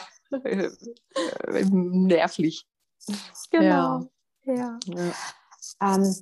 Nervlich. 1.70 2.66
Genau. 3.50 4.10
Ja. 4.44 4.54
Ja. 4.54 4.78
ja. 4.86 5.12
Ähm, 5.80 6.14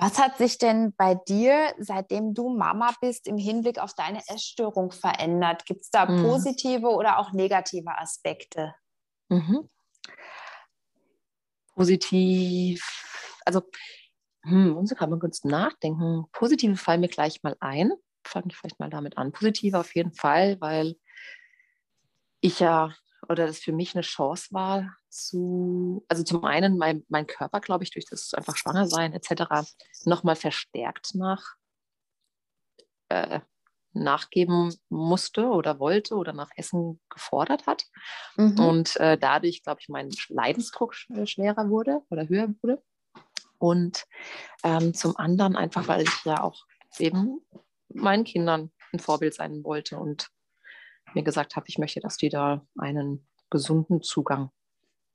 was 0.00 0.18
hat 0.18 0.38
sich 0.38 0.58
denn 0.58 0.94
bei 0.96 1.16
dir, 1.16 1.74
seitdem 1.78 2.32
du 2.32 2.50
Mama 2.50 2.94
bist, 3.00 3.26
im 3.26 3.36
Hinblick 3.36 3.80
auf 3.80 3.94
deine 3.94 4.22
Essstörung 4.28 4.92
verändert? 4.92 5.66
Gibt 5.66 5.82
es 5.82 5.90
da 5.90 6.06
mhm. 6.06 6.22
positive 6.22 6.88
oder 6.88 7.18
auch 7.18 7.32
negative 7.32 7.98
Aspekte? 7.98 8.74
Mhm. 9.28 9.68
Positiv, 11.74 12.84
also 13.44 13.62
hm, 14.42 14.70
muss 14.70 14.92
ich 14.92 15.00
mal 15.00 15.18
kurz 15.18 15.44
nachdenken. 15.44 16.26
Positive 16.32 16.76
fallen 16.76 17.00
mir 17.00 17.08
gleich 17.08 17.42
mal 17.42 17.56
ein. 17.60 17.92
Fange 18.24 18.46
ich 18.50 18.56
vielleicht 18.56 18.78
mal 18.78 18.90
damit 18.90 19.18
an. 19.18 19.32
Positive 19.32 19.78
auf 19.78 19.94
jeden 19.94 20.12
Fall, 20.12 20.60
weil 20.60 20.96
ich 22.40 22.60
ja 22.60 22.94
oder 23.28 23.46
das 23.46 23.58
für 23.58 23.72
mich 23.72 23.94
eine 23.94 24.02
Chance 24.02 24.48
war, 24.52 24.96
zu, 25.08 26.04
also 26.08 26.22
zum 26.22 26.44
einen 26.44 26.78
mein, 26.78 27.04
mein 27.08 27.26
Körper, 27.26 27.60
glaube 27.60 27.84
ich, 27.84 27.90
durch 27.90 28.06
das 28.06 28.32
einfach 28.34 28.56
Schwangersein 28.56 29.12
etc. 29.12 29.68
nochmal 30.04 30.36
verstärkt 30.36 31.14
nach, 31.14 31.42
äh, 33.08 33.40
nachgeben 33.92 34.74
musste 34.88 35.46
oder 35.46 35.78
wollte 35.78 36.14
oder 36.14 36.32
nach 36.32 36.50
Essen 36.56 37.00
gefordert 37.08 37.66
hat. 37.66 37.84
Mhm. 38.36 38.58
Und 38.58 38.96
äh, 38.96 39.18
dadurch, 39.18 39.62
glaube 39.62 39.80
ich, 39.80 39.88
mein 39.88 40.10
Leidensdruck 40.28 40.94
schwerer 40.94 41.68
wurde 41.68 42.02
oder 42.10 42.28
höher 42.28 42.54
wurde. 42.62 42.82
Und 43.58 44.06
ähm, 44.62 44.94
zum 44.94 45.16
anderen 45.16 45.56
einfach, 45.56 45.88
weil 45.88 46.02
ich 46.02 46.24
ja 46.24 46.42
auch 46.42 46.64
eben 46.98 47.40
meinen 47.88 48.24
Kindern 48.24 48.70
ein 48.92 49.00
Vorbild 49.00 49.34
sein 49.34 49.64
wollte 49.64 49.98
und 49.98 50.30
mir 51.14 51.22
gesagt 51.22 51.56
habe, 51.56 51.66
ich 51.68 51.78
möchte, 51.78 52.00
dass 52.00 52.16
die 52.16 52.28
da 52.28 52.66
einen 52.78 53.26
gesunden 53.50 54.02
Zugang 54.02 54.50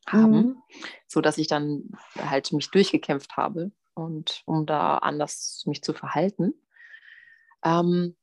haben, 0.07 0.31
mhm. 0.31 0.63
so 1.07 1.21
dass 1.21 1.37
ich 1.37 1.47
dann 1.47 1.91
halt 2.17 2.51
mich 2.51 2.69
durchgekämpft 2.71 3.37
habe 3.37 3.71
und 3.93 4.41
um 4.45 4.65
da 4.65 4.97
anders 4.97 5.63
mich 5.65 5.81
zu 5.81 5.93
verhalten. 5.93 6.53
Ähm, 7.63 8.15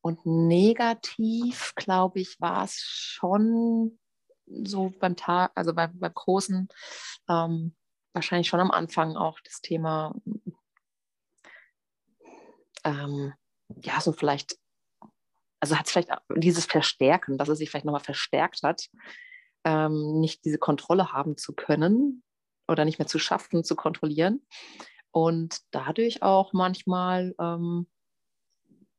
und 0.00 0.26
negativ, 0.26 1.74
glaube 1.76 2.20
ich, 2.20 2.40
war 2.40 2.64
es 2.64 2.80
schon 2.80 3.98
so 4.46 4.92
beim 4.98 5.16
Tag, 5.16 5.52
also 5.54 5.72
beim, 5.74 5.98
beim 5.98 6.12
Großen, 6.12 6.68
ähm, 7.28 7.74
wahrscheinlich 8.12 8.48
schon 8.48 8.60
am 8.60 8.70
Anfang 8.70 9.16
auch 9.16 9.40
das 9.40 9.60
Thema, 9.60 10.14
ähm, 12.84 13.32
ja, 13.82 14.00
so 14.00 14.12
vielleicht 14.12 14.58
also 15.62 15.78
hat 15.78 15.86
es 15.86 15.92
vielleicht 15.92 16.10
dieses 16.34 16.66
Verstärken, 16.66 17.38
dass 17.38 17.48
es 17.48 17.58
sich 17.58 17.70
vielleicht 17.70 17.84
nochmal 17.84 18.00
verstärkt 18.00 18.64
hat, 18.64 18.88
ähm, 19.64 20.18
nicht 20.18 20.44
diese 20.44 20.58
Kontrolle 20.58 21.12
haben 21.12 21.36
zu 21.36 21.52
können 21.54 22.24
oder 22.66 22.84
nicht 22.84 22.98
mehr 22.98 23.06
zu 23.06 23.20
schaffen, 23.20 23.62
zu 23.62 23.76
kontrollieren. 23.76 24.44
Und 25.12 25.58
dadurch 25.70 26.20
auch 26.20 26.52
manchmal, 26.52 27.36
ähm, 27.38 27.86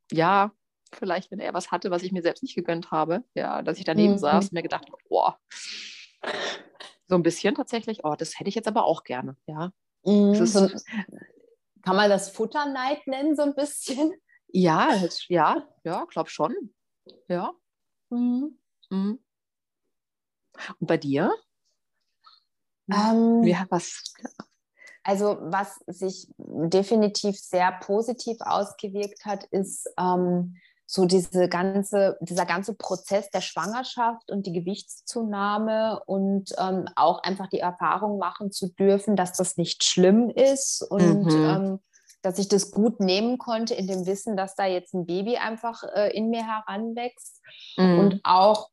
ja, 0.10 0.54
vielleicht, 0.93 1.32
wenn 1.32 1.39
er 1.39 1.54
was 1.54 1.69
hatte, 1.69 1.91
was 1.91 2.04
ich 2.04 2.13
mir 2.13 2.21
selbst 2.21 2.43
nicht 2.43 2.56
gegönnt 2.56 2.91
habe, 2.91 3.26
ja, 3.36 3.62
dass 3.62 3.78
ich 3.78 3.84
daneben 3.84 4.13
mhm. 4.13 4.19
saß 4.19 4.45
und 4.45 4.54
mir 4.54 4.63
gedacht 4.63 4.86
habe, 4.86 5.04
boah, 5.10 5.38
so 7.10 7.15
ein 7.15 7.23
bisschen 7.23 7.56
tatsächlich, 7.56 8.06
oh, 8.06 8.15
das 8.17 8.39
hätte 8.39 8.47
ich 8.47 8.56
jetzt 8.56 8.69
aber 8.69 8.86
auch 8.86 9.04
gerne, 9.04 9.36
ja. 9.47 9.73
Mhm. 10.06 10.45
So, 10.45 10.69
kann 11.82 11.97
man 11.97 12.10
das 12.10 12.30
Futterneid 12.30 13.06
nennen, 13.06 13.36
so 13.36 13.41
ein 13.41 13.54
bisschen? 13.54 14.13
Ja, 14.53 14.95
ja, 15.29 15.67
ja, 15.83 16.05
glaube 16.05 16.29
schon. 16.29 16.55
Ja. 17.27 17.53
Mhm. 18.09 18.59
Mhm. 18.89 19.19
Und 20.79 20.87
bei 20.87 20.97
dir? 20.97 21.33
Ähm, 22.91 23.43
ja, 23.43 23.65
was? 23.69 24.13
Also 25.03 25.37
was 25.41 25.79
sich 25.87 26.27
definitiv 26.37 27.37
sehr 27.37 27.71
positiv 27.71 28.37
ausgewirkt 28.41 29.25
hat, 29.25 29.45
ist 29.45 29.89
ähm, 29.97 30.55
so 30.85 31.05
diese 31.05 31.49
ganze, 31.49 32.17
dieser 32.21 32.45
ganze 32.45 32.75
Prozess 32.75 33.29
der 33.31 33.41
Schwangerschaft 33.41 34.29
und 34.29 34.45
die 34.45 34.53
Gewichtszunahme 34.53 36.03
und 36.05 36.53
ähm, 36.59 36.85
auch 36.95 37.23
einfach 37.23 37.47
die 37.47 37.59
Erfahrung 37.59 38.19
machen 38.19 38.51
zu 38.51 38.69
dürfen, 38.69 39.15
dass 39.15 39.33
das 39.33 39.57
nicht 39.57 39.83
schlimm 39.83 40.29
ist 40.29 40.85
und 40.89 41.23
mhm. 41.23 41.79
Dass 42.23 42.39
ich 42.39 42.47
das 42.47 42.71
gut 42.71 42.99
nehmen 42.99 43.38
konnte 43.38 43.75
in 43.75 43.86
dem 43.86 44.07
Wissen, 44.07 44.36
dass 44.36 44.55
da 44.55 44.65
jetzt 44.65 44.95
ein 44.95 45.05
Baby 45.05 45.38
einfach 45.38 45.83
äh, 45.93 46.15
in 46.17 46.29
mir 46.29 46.43
heranwächst 46.43 47.41
mhm. 47.77 47.99
und 47.99 48.21
auch 48.23 48.69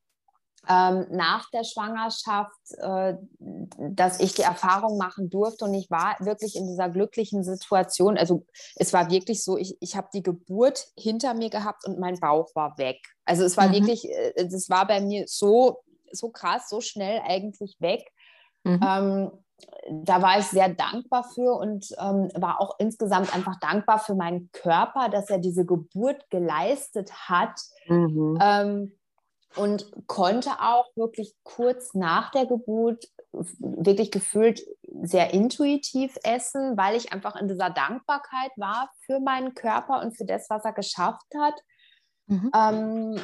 ähm, 0.68 1.06
nach 1.10 1.50
der 1.50 1.64
Schwangerschaft, 1.64 2.54
äh, 2.78 3.14
dass 3.38 4.20
ich 4.20 4.34
die 4.34 4.42
Erfahrung 4.42 4.98
machen 4.98 5.30
durfte 5.30 5.64
und 5.64 5.74
ich 5.74 5.90
war 5.90 6.16
wirklich 6.20 6.54
in 6.54 6.66
dieser 6.66 6.88
glücklichen 6.88 7.42
Situation. 7.42 8.18
Also 8.18 8.46
es 8.76 8.92
war 8.92 9.10
wirklich 9.10 9.42
so, 9.42 9.56
ich, 9.56 9.76
ich 9.80 9.96
habe 9.96 10.08
die 10.14 10.22
Geburt 10.22 10.86
hinter 10.96 11.34
mir 11.34 11.50
gehabt 11.50 11.86
und 11.86 11.98
mein 11.98 12.20
Bauch 12.20 12.54
war 12.54 12.78
weg. 12.78 12.98
Also 13.24 13.44
es 13.44 13.56
war 13.56 13.68
mhm. 13.68 13.72
wirklich, 13.72 14.08
äh, 14.08 14.34
es 14.36 14.70
war 14.70 14.86
bei 14.86 15.00
mir 15.00 15.24
so, 15.26 15.82
so 16.12 16.28
krass, 16.28 16.68
so 16.68 16.80
schnell 16.80 17.20
eigentlich 17.26 17.76
weg. 17.80 18.12
Mhm. 18.64 18.80
Ähm, 18.86 19.30
da 19.90 20.22
war 20.22 20.38
ich 20.38 20.46
sehr 20.46 20.68
dankbar 20.68 21.24
für 21.24 21.54
und 21.54 21.86
ähm, 21.98 22.28
war 22.34 22.60
auch 22.60 22.76
insgesamt 22.78 23.34
einfach 23.34 23.58
dankbar 23.60 23.98
für 23.98 24.14
meinen 24.14 24.50
Körper, 24.52 25.08
dass 25.08 25.30
er 25.30 25.38
diese 25.38 25.64
Geburt 25.64 26.28
geleistet 26.30 27.12
hat. 27.28 27.60
Mhm. 27.86 28.38
Ähm, 28.40 28.92
und 29.56 29.90
konnte 30.06 30.50
auch 30.60 30.86
wirklich 30.94 31.34
kurz 31.42 31.94
nach 31.94 32.30
der 32.30 32.46
Geburt 32.46 33.06
wirklich 33.32 34.12
gefühlt 34.12 34.62
sehr 35.02 35.34
intuitiv 35.34 36.16
essen, 36.22 36.76
weil 36.76 36.96
ich 36.96 37.12
einfach 37.12 37.34
in 37.36 37.48
dieser 37.48 37.70
Dankbarkeit 37.70 38.52
war 38.56 38.90
für 39.06 39.18
meinen 39.18 39.54
Körper 39.54 40.02
und 40.02 40.16
für 40.16 40.24
das, 40.24 40.48
was 40.50 40.64
er 40.64 40.72
geschafft 40.72 41.26
hat. 41.36 41.54
Mhm. 42.26 42.50
Ähm, 42.54 43.20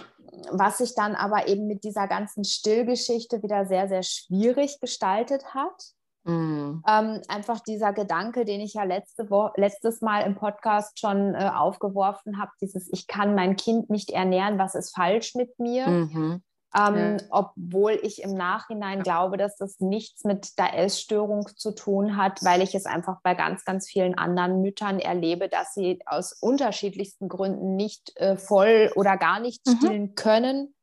was 0.50 0.78
sich 0.78 0.94
dann 0.94 1.14
aber 1.14 1.46
eben 1.48 1.66
mit 1.66 1.84
dieser 1.84 2.08
ganzen 2.08 2.44
Stillgeschichte 2.44 3.42
wieder 3.42 3.66
sehr, 3.66 3.88
sehr 3.88 4.02
schwierig 4.02 4.80
gestaltet 4.80 5.54
hat. 5.54 5.92
Mhm. 6.26 6.82
Ähm, 6.88 7.22
einfach 7.28 7.60
dieser 7.60 7.92
Gedanke, 7.92 8.44
den 8.44 8.60
ich 8.60 8.74
ja 8.74 8.84
letzte 8.84 9.26
letztes 9.56 10.00
Mal 10.00 10.22
im 10.22 10.34
Podcast 10.34 10.98
schon 10.98 11.34
äh, 11.34 11.50
aufgeworfen 11.54 12.38
habe, 12.38 12.50
dieses 12.60 12.92
Ich 12.92 13.06
kann 13.06 13.34
mein 13.34 13.56
Kind 13.56 13.90
nicht 13.90 14.10
ernähren, 14.10 14.58
was 14.58 14.74
ist 14.74 14.94
falsch 14.94 15.34
mit 15.34 15.58
mir? 15.58 15.86
Mhm. 15.86 16.42
Ähm, 16.76 17.16
ja. 17.18 17.26
Obwohl 17.30 17.98
ich 18.02 18.22
im 18.22 18.34
Nachhinein 18.34 19.02
glaube, 19.02 19.36
dass 19.36 19.56
das 19.56 19.80
nichts 19.80 20.24
mit 20.24 20.58
der 20.58 20.76
Essstörung 20.78 21.48
zu 21.56 21.72
tun 21.74 22.16
hat, 22.16 22.44
weil 22.44 22.60
ich 22.60 22.74
es 22.74 22.86
einfach 22.86 23.20
bei 23.22 23.34
ganz, 23.34 23.64
ganz 23.64 23.88
vielen 23.88 24.18
anderen 24.18 24.60
Müttern 24.60 24.98
erlebe, 24.98 25.48
dass 25.48 25.72
sie 25.74 26.00
aus 26.06 26.32
unterschiedlichsten 26.32 27.28
Gründen 27.28 27.76
nicht 27.76 28.12
äh, 28.16 28.36
voll 28.36 28.90
oder 28.94 29.16
gar 29.16 29.40
nicht 29.40 29.66
mhm. 29.66 29.76
stillen 29.76 30.14
können 30.16 30.74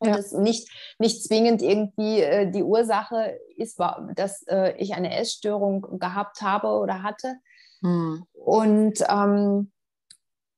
und 0.00 0.08
ja. 0.08 0.16
es 0.16 0.32
nicht, 0.32 0.68
nicht 0.98 1.22
zwingend 1.22 1.62
irgendwie 1.62 2.20
äh, 2.20 2.50
die 2.50 2.62
Ursache 2.62 3.38
ist, 3.56 3.78
dass 4.14 4.42
äh, 4.48 4.74
ich 4.78 4.94
eine 4.94 5.14
Essstörung 5.16 5.98
gehabt 5.98 6.40
habe 6.40 6.68
oder 6.68 7.02
hatte. 7.02 7.36
Mhm. 7.82 8.24
Und 8.32 9.04
ähm, 9.08 9.70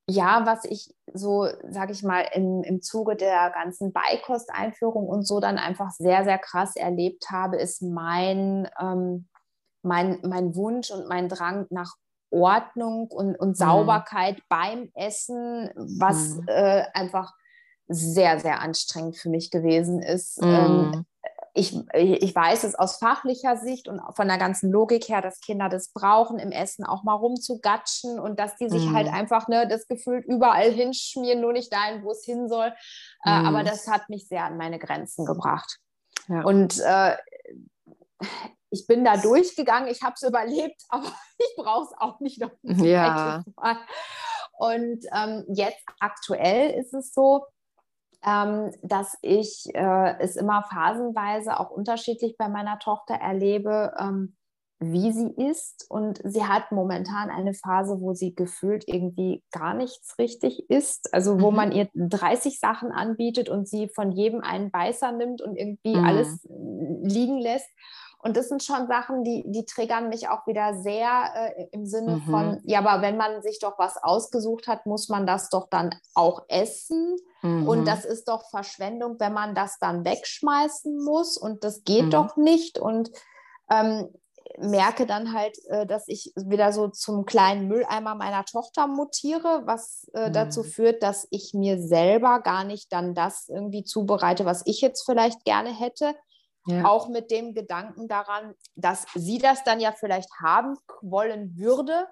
ja, 0.09 0.47
was 0.47 0.65
ich 0.65 0.95
so, 1.13 1.49
sage 1.69 1.93
ich 1.93 2.05
mal, 2.05 2.25
im, 2.35 2.63
im 2.63 2.83
Zuge 2.83 3.17
der 3.17 3.51
ganzen 3.51 3.93
Beikosteinführung 3.93 5.09
und 5.09 5.27
so 5.27 5.41
dann 5.41 5.59
einfach 5.59 5.91
sehr, 5.91 6.25
sehr 6.25 6.39
krass 6.39 6.77
erlebt 6.77 7.31
habe, 7.31 7.57
ist 7.57 7.83
mein, 7.83 8.69
ähm, 8.81 9.29
mein, 9.83 10.21
mein 10.23 10.55
Wunsch 10.55 10.93
und 10.93 11.09
mein 11.09 11.29
Drang 11.29 11.67
nach 11.71 11.97
Ordnung 12.31 13.09
und, 13.11 13.35
und 13.39 13.51
mhm. 13.51 13.55
Sauberkeit 13.55 14.37
mhm. 14.37 14.43
beim 14.49 14.91
Essen, 14.95 15.71
was 15.75 16.37
mhm. 16.37 16.45
äh, 16.47 16.85
einfach 16.95 17.33
sehr, 17.89 18.39
sehr 18.39 18.61
anstrengend 18.61 19.17
für 19.17 19.29
mich 19.29 19.51
gewesen 19.51 20.01
ist. 20.03 20.41
Mm. 20.41 20.45
Ähm, 20.45 21.07
ich, 21.55 21.77
ich 21.95 22.35
weiß 22.35 22.65
es 22.65 22.75
aus 22.75 22.97
fachlicher 22.97 23.57
Sicht 23.59 23.87
und 23.87 24.01
von 24.17 24.27
der 24.27 24.39
ganzen 24.39 24.71
Logik 24.71 25.09
her, 25.09 25.21
dass 25.21 25.41
Kinder 25.41 25.69
das 25.69 25.93
brauchen, 25.93 26.39
im 26.39 26.51
Essen 26.51 26.85
auch 26.85 27.03
mal 27.03 27.15
rumzugatschen 27.15 28.19
und 28.19 28.41
dass 28.41 28.57
die 28.57 28.71
sich 28.71 28.87
mm. 28.87 28.95
halt 28.95 29.09
einfach 29.13 29.49
ne, 29.49 29.69
das 29.69 29.87
Gefühl 29.87 30.25
überall 30.27 30.71
hinschmieren, 30.71 31.43
nur 31.43 31.53
nicht 31.53 31.73
dahin, 31.73 32.05
wo 32.05 32.13
es 32.13 32.25
hin 32.25 32.49
soll. 32.49 32.71
Mm. 33.25 33.29
Äh, 33.29 33.31
aber 33.31 33.61
mhm. 33.61 33.67
das 33.67 33.87
hat 33.87 34.09
mich 34.09 34.29
sehr 34.29 34.45
an 34.45 34.57
meine 34.57 34.79
Grenzen 34.79 35.27
gebracht. 35.27 35.79
Ja. 36.29 36.43
Und 36.43 36.81
äh, 36.81 37.17
ich 38.71 38.87
bin 38.87 39.05
da 39.05 39.19
durchgegangen, 39.19 39.89
ich 39.91 40.03
habe 40.03 40.15
es 40.15 40.27
überlebt, 40.27 40.83
aber 40.89 41.13
ich 41.39 41.55
brauche 41.57 41.85
es 41.85 41.99
auch 41.99 42.21
nicht 42.21 42.41
noch. 42.41 42.53
Ja. 42.63 43.45
Und 44.59 45.05
ähm, 45.13 45.45
jetzt 45.49 45.85
aktuell 45.99 46.71
ist 46.81 46.95
es 46.95 47.13
so, 47.13 47.45
ähm, 48.25 48.71
dass 48.83 49.17
ich 49.23 49.67
äh, 49.75 50.19
es 50.19 50.37
immer 50.37 50.63
phasenweise 50.63 51.59
auch 51.59 51.71
unterschiedlich 51.71 52.37
bei 52.39 52.49
meiner 52.49 52.79
Tochter 52.79 53.15
erlebe, 53.15 53.93
ähm, 53.99 54.37
wie 54.83 55.13
sie 55.13 55.31
ist. 55.37 55.87
Und 55.89 56.21
sie 56.25 56.45
hat 56.45 56.73
momentan 56.73 57.31
eine 57.31 57.55
Phase, 57.55 58.01
wo 58.01 58.15
sie 58.15 58.35
gefühlt 58.35 58.85
irgendwie 58.87 59.43
gar 59.51 59.75
nichts 59.75 60.19
richtig 60.19 60.69
isst. 60.69 61.13
Also 61.15 61.41
wo 61.41 61.51
mhm. 61.51 61.57
man 61.57 61.73
ihr 61.73 61.89
30 61.95 62.59
Sachen 62.59 62.93
anbietet 62.93 63.49
und 63.49 63.69
sie 63.69 63.89
von 63.89 64.13
jedem 64.13 64.41
einen 64.41 64.71
Beißer 64.71 65.13
nimmt 65.13 65.43
und 65.43 65.57
irgendwie 65.57 65.97
mhm. 65.97 66.05
alles 66.05 66.47
liegen 66.49 67.39
lässt. 67.39 67.69
Und 68.25 68.37
das 68.37 68.49
sind 68.49 68.63
schon 68.63 68.87
Sachen, 68.87 69.25
die, 69.25 69.43
die 69.47 69.65
triggern 69.65 70.09
mich 70.09 70.29
auch 70.29 70.47
wieder 70.47 70.81
sehr 70.81 71.33
äh, 71.35 71.67
im 71.73 71.87
Sinne 71.87 72.17
mhm. 72.17 72.31
von, 72.31 72.61
ja, 72.63 72.79
aber 72.79 73.03
wenn 73.03 73.17
man 73.17 73.43
sich 73.43 73.59
doch 73.59 73.79
was 73.79 74.01
ausgesucht 74.01 74.69
hat, 74.69 74.87
muss 74.87 75.09
man 75.09 75.27
das 75.27 75.51
doch 75.51 75.69
dann 75.69 75.95
auch 76.15 76.45
essen. 76.49 77.17
Mhm. 77.43 77.69
Und 77.69 77.85
das 77.85 78.05
ist 78.05 78.29
doch 78.29 78.49
Verschwendung, 78.49 79.17
wenn 79.19 79.33
man 79.33 79.57
das 79.57 79.79
dann 79.81 80.05
wegschmeißen 80.05 81.03
muss. 81.05 81.37
Und 81.37 81.65
das 81.65 81.83
geht 81.83 82.07
mhm. 82.07 82.11
doch 82.11 82.37
nicht. 82.37 82.79
Und 82.79 83.11
ähm, 83.69 84.09
merke 84.59 85.07
dann 85.07 85.33
halt, 85.33 85.59
äh, 85.67 85.87
dass 85.87 86.07
ich 86.09 86.33
wieder 86.37 86.73
so 86.73 86.89
zum 86.89 87.25
kleinen 87.25 87.69
Mülleimer 87.69 88.15
meiner 88.15 88.45
Tochter 88.45 88.87
mutiere, 88.87 89.63
was 89.65 90.09
äh, 90.15 90.29
mhm. 90.29 90.33
dazu 90.33 90.63
führt, 90.63 91.03
dass 91.03 91.27
ich 91.31 91.55
mir 91.55 91.81
selber 91.81 92.41
gar 92.41 92.65
nicht 92.65 92.93
dann 92.93 93.15
das 93.15 93.49
irgendwie 93.49 93.85
zubereite, 93.85 94.45
was 94.45 94.63
ich 94.67 94.81
jetzt 94.81 95.05
vielleicht 95.05 95.45
gerne 95.45 95.71
hätte. 95.71 96.15
Ja. 96.67 96.85
Auch 96.85 97.09
mit 97.09 97.31
dem 97.31 97.55
Gedanken 97.55 98.07
daran, 98.07 98.55
dass 98.77 99.07
sie 99.15 99.39
das 99.39 99.65
dann 99.65 99.81
ja 99.81 99.93
vielleicht 99.93 100.31
haben 100.41 100.77
wollen 101.01 101.57
würde, 101.57 102.07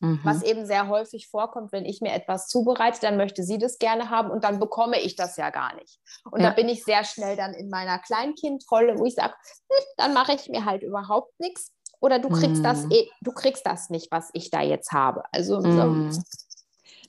mhm. 0.00 0.20
was 0.22 0.42
eben 0.42 0.66
sehr 0.66 0.88
häufig 0.88 1.28
vorkommt, 1.28 1.72
wenn 1.72 1.84
ich 1.84 2.00
mir 2.00 2.12
etwas 2.12 2.46
zubereite, 2.46 3.00
dann 3.00 3.16
möchte 3.16 3.42
sie 3.42 3.58
das 3.58 3.78
gerne 3.78 4.10
haben 4.10 4.30
und 4.30 4.44
dann 4.44 4.60
bekomme 4.60 5.00
ich 5.00 5.16
das 5.16 5.36
ja 5.36 5.50
gar 5.50 5.74
nicht. 5.74 5.98
Und 6.30 6.40
ja. 6.40 6.50
da 6.50 6.54
bin 6.54 6.68
ich 6.68 6.84
sehr 6.84 7.04
schnell 7.04 7.36
dann 7.36 7.52
in 7.54 7.68
meiner 7.68 7.98
Kleinkindrolle, 7.98 8.98
wo 8.98 9.04
ich 9.04 9.14
sage, 9.14 9.34
hm, 9.34 9.84
dann 9.96 10.14
mache 10.14 10.34
ich 10.34 10.48
mir 10.48 10.64
halt 10.64 10.82
überhaupt 10.82 11.38
nichts 11.40 11.72
oder 12.00 12.18
du 12.18 12.28
kriegst 12.28 12.58
mhm. 12.58 12.62
das 12.62 12.84
eh, 12.90 13.08
du 13.22 13.32
kriegst 13.32 13.66
das 13.66 13.90
nicht, 13.90 14.10
was 14.12 14.30
ich 14.32 14.50
da 14.50 14.62
jetzt 14.62 14.92
habe. 14.92 15.22
Also 15.32 15.60
mhm. 15.60 16.14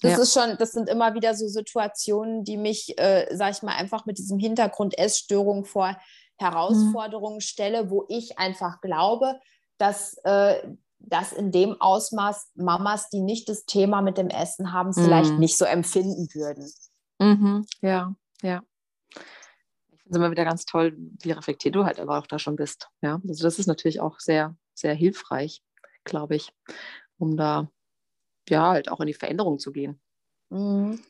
das 0.02 0.12
ja. 0.12 0.18
ist 0.18 0.34
schon, 0.34 0.58
das 0.58 0.72
sind 0.72 0.90
immer 0.90 1.14
wieder 1.14 1.34
so 1.34 1.48
Situationen, 1.48 2.44
die 2.44 2.58
mich, 2.58 2.98
äh, 2.98 3.28
sag 3.36 3.52
ich 3.52 3.64
mal, 3.64 3.76
einfach 3.76 4.06
mit 4.06 4.18
diesem 4.18 4.40
Hintergrund 4.40 4.98
Essstörung 4.98 5.66
vor 5.66 5.98
Herausforderungen 6.38 7.41
stelle, 7.41 7.89
wo 7.89 8.06
ich 8.10 8.38
einfach 8.38 8.82
glaube, 8.82 9.39
dass 9.78 10.17
äh, 10.23 10.67
das 11.00 11.32
in 11.32 11.52
dem 11.52 11.80
Ausmaß 11.80 12.52
Mamas, 12.56 13.10
die 13.10 13.21
nicht 13.21 13.50
das 13.50 13.65
Thema 13.65 14.02
mit 14.02 14.17
dem 14.17 14.30
Essen 14.30 14.73
haben, 14.73 14.93
vielleicht 14.93 15.34
mhm. 15.34 15.39
nicht 15.39 15.58
so 15.58 15.65
empfinden 15.65 16.28
würden. 16.34 16.71
Mhm. 17.19 17.65
Ja, 17.82 18.15
ja. 18.41 18.63
Ich 19.10 20.04
finde 20.04 20.10
es 20.10 20.17
immer 20.17 20.32
wieder 20.32 20.45
ganz 20.45 20.65
toll, 20.65 20.95
wie 21.21 21.32
reflektiert 21.32 21.76
du 21.76 21.86
halt 21.86 22.00
aber 22.00 22.17
auch 22.17 22.28
da 22.28 22.39
schon 22.39 22.56
bist. 22.56 22.89
Ja, 23.02 23.21
also 23.28 23.43
das 23.43 23.60
ist 23.60 23.67
natürlich 23.67 24.00
auch 24.00 24.19
sehr, 24.19 24.56
sehr 24.73 24.93
hilfreich, 24.93 25.62
glaube 26.04 26.36
ich, 26.36 26.52
um 27.17 27.38
da 27.38 27.69
ja 28.50 28.69
halt 28.69 28.89
auch 28.89 29.00
in 29.02 29.08
die 29.08 29.13
Veränderung 29.13 29.60
zu 29.60 29.71
gehen. 29.71 30.00
Mhm. 30.50 31.04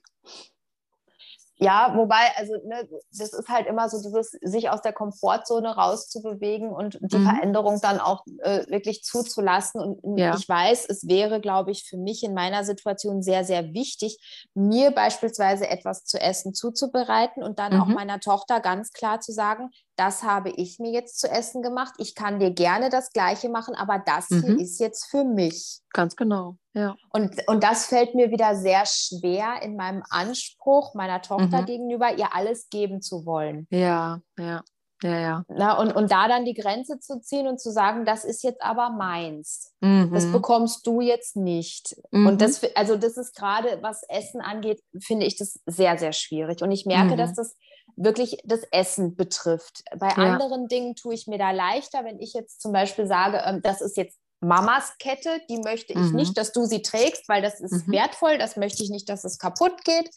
Ja, 1.60 1.94
wobei, 1.96 2.22
also 2.36 2.54
ne, 2.66 2.88
das 3.12 3.34
ist 3.34 3.50
halt 3.50 3.66
immer 3.66 3.90
so 3.90 4.02
dieses, 4.02 4.32
sich 4.42 4.70
aus 4.70 4.82
der 4.82 4.94
Komfortzone 4.94 5.76
rauszubewegen 5.76 6.70
und 6.70 7.00
die 7.02 7.18
mhm. 7.18 7.24
Veränderung 7.24 7.80
dann 7.82 8.00
auch 8.00 8.24
äh, 8.44 8.70
wirklich 8.70 9.04
zuzulassen. 9.04 9.82
Und 9.82 10.20
ja. 10.20 10.36
ich 10.36 10.48
weiß, 10.48 10.86
es 10.88 11.08
wäre, 11.08 11.42
glaube 11.42 11.72
ich, 11.72 11.84
für 11.84 11.98
mich 11.98 12.24
in 12.24 12.36
meiner 12.36 12.64
Situation 12.64 13.24
sehr, 13.24 13.44
sehr 13.44 13.74
wichtig, 13.74 14.20
mir 14.54 14.92
beispielsweise 14.92 15.68
etwas 15.68 16.04
zu 16.06 16.22
essen 16.22 16.54
zuzubereiten 16.54 17.42
und 17.42 17.58
dann 17.58 17.74
mhm. 17.74 17.82
auch 17.82 17.88
meiner 17.88 18.20
Tochter 18.20 18.60
ganz 18.60 18.92
klar 18.92 19.20
zu 19.20 19.32
sagen, 19.32 19.72
das 19.98 20.24
habe 20.24 20.50
ich 20.52 20.80
mir 20.80 20.92
jetzt 20.92 21.20
zu 21.20 21.30
essen 21.30 21.62
gemacht. 21.62 21.96
Ich 21.98 22.16
kann 22.16 22.40
dir 22.40 22.52
gerne 22.52 22.90
das 22.90 23.12
Gleiche 23.12 23.50
machen, 23.50 23.76
aber 23.76 24.02
das 24.06 24.30
mhm. 24.30 24.44
hier 24.44 24.60
ist 24.60 24.80
jetzt 24.80 25.08
für 25.10 25.24
mich. 25.24 25.82
Ganz 25.92 26.16
genau, 26.16 26.58
ja. 26.74 26.96
Und, 27.12 27.48
und 27.48 27.64
das 27.64 27.88
fällt 27.88 28.16
mir 28.16 28.32
wieder 28.32 28.56
sehr 28.56 28.84
schwer 28.86 29.62
in 29.64 29.76
meinem 29.76 30.04
Anspruch 30.10 30.94
meiner 30.94 31.22
Tochter 31.22 31.62
mhm. 31.62 31.66
gegenüber, 31.66 32.16
ihr 32.16 32.36
alles 32.36 32.70
geben 32.70 33.02
zu 33.02 33.26
wollen. 33.26 33.68
Ja, 33.72 34.22
ja. 34.38 34.64
Ja, 35.04 35.20
ja. 35.20 35.46
Na, 35.48 35.80
und, 35.80 35.96
und 35.96 36.12
da 36.12 36.28
dann 36.28 36.44
die 36.44 36.56
Grenze 36.56 37.00
zu 37.00 37.20
ziehen 37.20 37.48
und 37.48 37.60
zu 37.60 37.72
sagen, 37.72 38.04
das 38.04 38.26
ist 38.26 38.44
jetzt 38.44 38.62
aber 38.64 38.90
meins. 38.90 39.74
Mhm. 39.80 40.12
Das 40.12 40.32
bekommst 40.32 40.88
du 40.88 41.02
jetzt 41.02 41.36
nicht. 41.36 41.96
Mhm. 42.12 42.26
Und 42.26 42.42
das, 42.42 42.64
also 42.76 42.96
das 42.96 43.16
ist 43.16 43.36
gerade, 43.36 43.78
was 43.82 44.02
Essen 44.10 44.42
angeht, 44.42 44.82
finde 45.00 45.28
ich 45.28 45.38
das 45.38 45.60
sehr, 45.68 46.00
sehr 46.00 46.14
schwierig. 46.14 46.64
Und 46.64 46.72
ich 46.72 46.88
merke, 46.88 47.14
mhm. 47.14 47.18
dass 47.18 47.36
das 47.36 47.56
wirklich 47.98 48.38
das 48.46 48.62
Essen 48.72 49.16
betrifft. 49.16 49.84
Bei 49.98 50.10
ja. 50.10 50.16
anderen 50.16 50.68
Dingen 50.68 50.96
tue 50.96 51.14
ich 51.14 51.28
mir 51.28 51.38
da 51.38 51.52
leichter, 51.52 52.06
wenn 52.06 52.20
ich 52.20 52.34
jetzt 52.34 52.62
zum 52.62 52.72
Beispiel 52.72 53.08
sage, 53.08 53.42
ähm, 53.46 53.62
das 53.62 53.82
ist 53.82 53.98
jetzt 53.98 54.18
Mamas 54.40 54.96
Kette, 55.00 55.42
die 55.50 55.58
möchte 55.58 55.94
ich 55.94 56.12
mhm. 56.12 56.16
nicht, 56.16 56.38
dass 56.38 56.52
du 56.52 56.66
sie 56.66 56.84
trägst, 56.84 57.28
weil 57.28 57.42
das 57.42 57.60
ist 57.60 57.88
mhm. 57.88 57.94
wertvoll, 57.94 58.38
das 58.38 58.56
möchte 58.56 58.84
ich 58.84 58.92
nicht, 58.92 59.10
dass 59.10 59.24
es 59.24 59.40
kaputt 59.40 59.84
geht. 59.84 60.10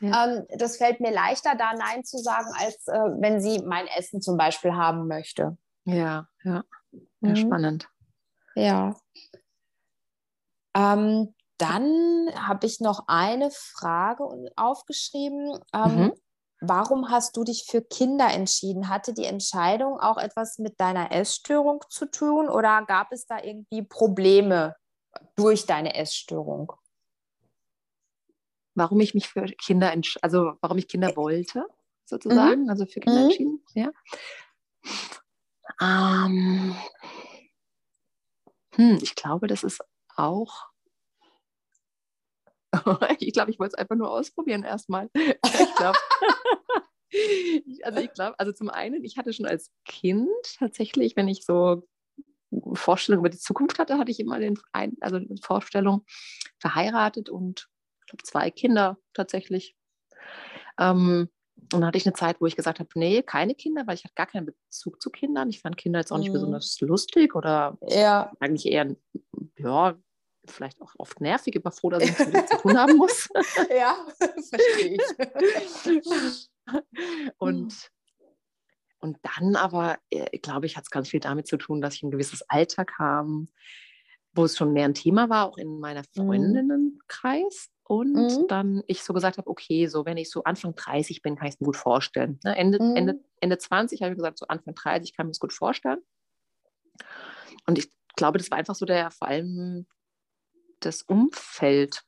Ja. 0.00 0.26
Ähm, 0.26 0.46
das 0.56 0.78
fällt 0.78 1.00
mir 1.00 1.12
leichter, 1.12 1.54
da 1.54 1.74
Nein 1.74 2.02
zu 2.04 2.18
sagen, 2.18 2.50
als 2.58 2.86
äh, 2.86 2.98
wenn 3.20 3.40
sie 3.40 3.62
mein 3.62 3.86
Essen 3.88 4.22
zum 4.22 4.38
Beispiel 4.38 4.72
haben 4.72 5.06
möchte. 5.06 5.58
Ja, 5.84 6.28
ja. 6.44 6.64
ja 7.20 7.30
mhm. 7.30 7.36
Spannend. 7.36 7.88
Ja. 8.54 8.96
Ähm, 10.74 11.34
dann 11.58 12.30
habe 12.34 12.66
ich 12.66 12.80
noch 12.80 13.04
eine 13.08 13.50
Frage 13.50 14.24
aufgeschrieben. 14.56 15.58
Ähm, 15.74 15.96
mhm. 15.96 16.12
Warum 16.60 17.10
hast 17.10 17.36
du 17.36 17.44
dich 17.44 17.66
für 17.70 17.82
Kinder 17.82 18.32
entschieden? 18.32 18.88
Hatte 18.88 19.14
die 19.14 19.24
Entscheidung 19.24 20.00
auch 20.00 20.18
etwas 20.18 20.58
mit 20.58 20.80
deiner 20.80 21.12
Essstörung 21.12 21.84
zu 21.88 22.10
tun 22.10 22.48
oder 22.48 22.84
gab 22.84 23.12
es 23.12 23.26
da 23.26 23.42
irgendwie 23.42 23.82
Probleme 23.82 24.74
durch 25.36 25.66
deine 25.66 25.94
Essstörung? 25.94 26.72
Warum 28.74 29.00
ich 29.00 29.14
mich 29.14 29.28
für 29.28 29.42
Kinder, 29.42 29.92
also 30.20 30.52
warum 30.60 30.78
ich 30.78 30.88
Kinder 30.88 31.14
wollte, 31.16 31.64
sozusagen, 32.04 32.64
mhm. 32.64 32.70
also 32.70 32.86
für 32.86 33.00
Kinder 33.00 33.20
mhm. 33.20 33.24
entschieden, 33.26 33.64
ja. 33.74 33.90
Ähm, 35.80 36.74
hm, 38.74 38.98
ich 39.02 39.14
glaube, 39.14 39.46
das 39.46 39.62
ist 39.62 39.80
auch 40.16 40.67
ich 43.18 43.32
glaube, 43.32 43.50
ich 43.50 43.58
wollte 43.58 43.74
es 43.74 43.78
einfach 43.78 43.96
nur 43.96 44.10
ausprobieren 44.10 44.62
erstmal. 44.62 45.10
Ich 45.14 45.74
glaube. 45.76 45.98
also 47.82 48.00
ich 48.00 48.12
glaube, 48.12 48.34
also 48.38 48.52
zum 48.52 48.68
einen, 48.68 49.04
ich 49.04 49.16
hatte 49.16 49.32
schon 49.32 49.46
als 49.46 49.70
Kind 49.84 50.28
tatsächlich, 50.58 51.16
wenn 51.16 51.28
ich 51.28 51.44
so 51.44 51.86
Vorstellungen 52.74 53.20
über 53.20 53.30
die 53.30 53.38
Zukunft 53.38 53.78
hatte, 53.78 53.98
hatte 53.98 54.10
ich 54.10 54.20
immer 54.20 54.38
den 54.38 54.58
ein, 54.72 54.96
also 55.00 55.16
eine 55.16 55.36
Vorstellung 55.42 56.04
verheiratet 56.58 57.28
und 57.28 57.68
ich 58.00 58.10
glaube 58.10 58.24
zwei 58.24 58.50
Kinder 58.50 58.98
tatsächlich. 59.12 59.76
Ähm, 60.78 61.28
und 61.72 61.80
dann 61.80 61.86
hatte 61.86 61.98
ich 61.98 62.06
eine 62.06 62.14
Zeit, 62.14 62.40
wo 62.40 62.46
ich 62.46 62.56
gesagt 62.56 62.78
habe, 62.78 62.88
nee, 62.94 63.22
keine 63.22 63.54
Kinder, 63.54 63.86
weil 63.86 63.96
ich 63.96 64.04
hatte 64.04 64.14
gar 64.14 64.26
keinen 64.26 64.46
Bezug 64.46 65.02
zu 65.02 65.10
Kindern. 65.10 65.50
Ich 65.50 65.60
fand 65.60 65.76
Kinder 65.76 65.98
jetzt 65.98 66.12
auch 66.12 66.18
nicht 66.18 66.28
mhm. 66.28 66.34
besonders 66.34 66.80
lustig 66.80 67.34
oder 67.34 67.76
ja. 67.86 68.32
eigentlich 68.40 68.66
eher, 68.66 68.96
ja, 69.58 69.98
vielleicht 70.50 70.80
auch 70.80 70.92
oft 70.98 71.20
nervig, 71.20 71.56
aber 71.56 71.70
froh, 71.70 71.90
dass 71.90 72.02
ich 72.02 72.18
nichts 72.18 72.50
zu 72.50 72.58
tun 72.58 72.78
haben 72.78 72.96
muss. 72.96 73.28
ja, 73.76 73.96
verstehe 74.18 74.96
ich. 74.96 76.50
und, 77.38 77.90
und 79.00 79.18
dann 79.22 79.56
aber, 79.56 79.98
äh, 80.10 80.38
glaube 80.38 80.66
ich, 80.66 80.76
hat 80.76 80.84
es 80.84 80.90
ganz 80.90 81.08
viel 81.08 81.20
damit 81.20 81.46
zu 81.46 81.56
tun, 81.56 81.80
dass 81.80 81.94
ich 81.94 82.02
ein 82.02 82.10
gewisses 82.10 82.42
Alter 82.48 82.84
kam, 82.84 83.48
wo 84.34 84.44
es 84.44 84.56
schon 84.56 84.72
mehr 84.72 84.84
ein 84.84 84.94
Thema 84.94 85.28
war, 85.28 85.46
auch 85.46 85.58
in 85.58 85.80
meiner 85.80 86.02
mhm. 86.14 86.22
Freundinnenkreis. 86.22 87.70
Und 87.84 88.12
mhm. 88.12 88.46
dann 88.48 88.82
ich 88.86 89.02
so 89.02 89.14
gesagt 89.14 89.38
habe, 89.38 89.48
okay, 89.48 89.86
so 89.86 90.04
wenn 90.04 90.18
ich 90.18 90.30
so 90.30 90.44
Anfang 90.44 90.74
30 90.74 91.22
bin, 91.22 91.36
kann 91.36 91.46
ich 91.46 91.54
es 91.54 91.60
mir 91.60 91.64
gut 91.64 91.76
vorstellen. 91.76 92.38
Ne? 92.44 92.54
Ende, 92.54 92.82
mhm. 92.82 92.96
Ende, 92.96 93.20
Ende 93.40 93.56
20 93.56 94.02
habe 94.02 94.12
ich 94.12 94.18
gesagt, 94.18 94.38
so 94.38 94.46
Anfang 94.46 94.74
30 94.74 95.16
kann 95.16 95.24
ich 95.24 95.28
mir 95.28 95.32
das 95.32 95.40
gut 95.40 95.54
vorstellen. 95.54 96.00
Und 97.66 97.78
ich 97.78 97.90
glaube, 98.16 98.38
das 98.38 98.50
war 98.50 98.58
einfach 98.58 98.74
so 98.74 98.84
der, 98.84 99.10
vor 99.10 99.28
allem 99.28 99.86
das 100.80 101.02
Umfeld. 101.02 102.02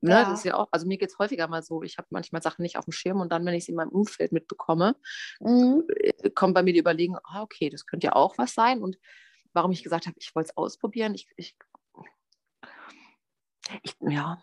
Ne, 0.00 0.10
ja. 0.10 0.24
Das 0.24 0.40
ist 0.40 0.44
ja 0.44 0.56
auch, 0.56 0.68
also 0.70 0.86
mir 0.86 0.98
geht 0.98 1.10
es 1.10 1.18
häufiger 1.18 1.48
mal 1.48 1.62
so, 1.62 1.82
ich 1.82 1.96
habe 1.96 2.08
manchmal 2.10 2.42
Sachen 2.42 2.62
nicht 2.62 2.76
auf 2.76 2.84
dem 2.84 2.92
Schirm 2.92 3.20
und 3.20 3.32
dann, 3.32 3.44
wenn 3.46 3.54
ich 3.54 3.64
sie 3.64 3.72
in 3.72 3.76
meinem 3.76 3.88
Umfeld 3.88 4.32
mitbekomme, 4.32 4.96
mhm. 5.40 5.84
Äh, 5.96 6.30
kommt 6.30 6.54
bei 6.54 6.62
mir 6.62 6.74
die 6.74 6.80
Überlegung, 6.80 7.18
ah, 7.24 7.40
okay, 7.40 7.70
das 7.70 7.86
könnte 7.86 8.08
ja 8.08 8.12
auch 8.14 8.36
was 8.36 8.52
sein. 8.52 8.82
Und 8.82 8.98
warum 9.54 9.72
ich 9.72 9.82
gesagt 9.82 10.06
habe, 10.06 10.16
ich 10.18 10.34
wollte 10.34 10.50
es 10.50 10.56
ausprobieren, 10.58 11.14
ich, 11.14 11.26
ich, 11.36 11.56
ich, 13.82 13.96
ja, 14.00 14.42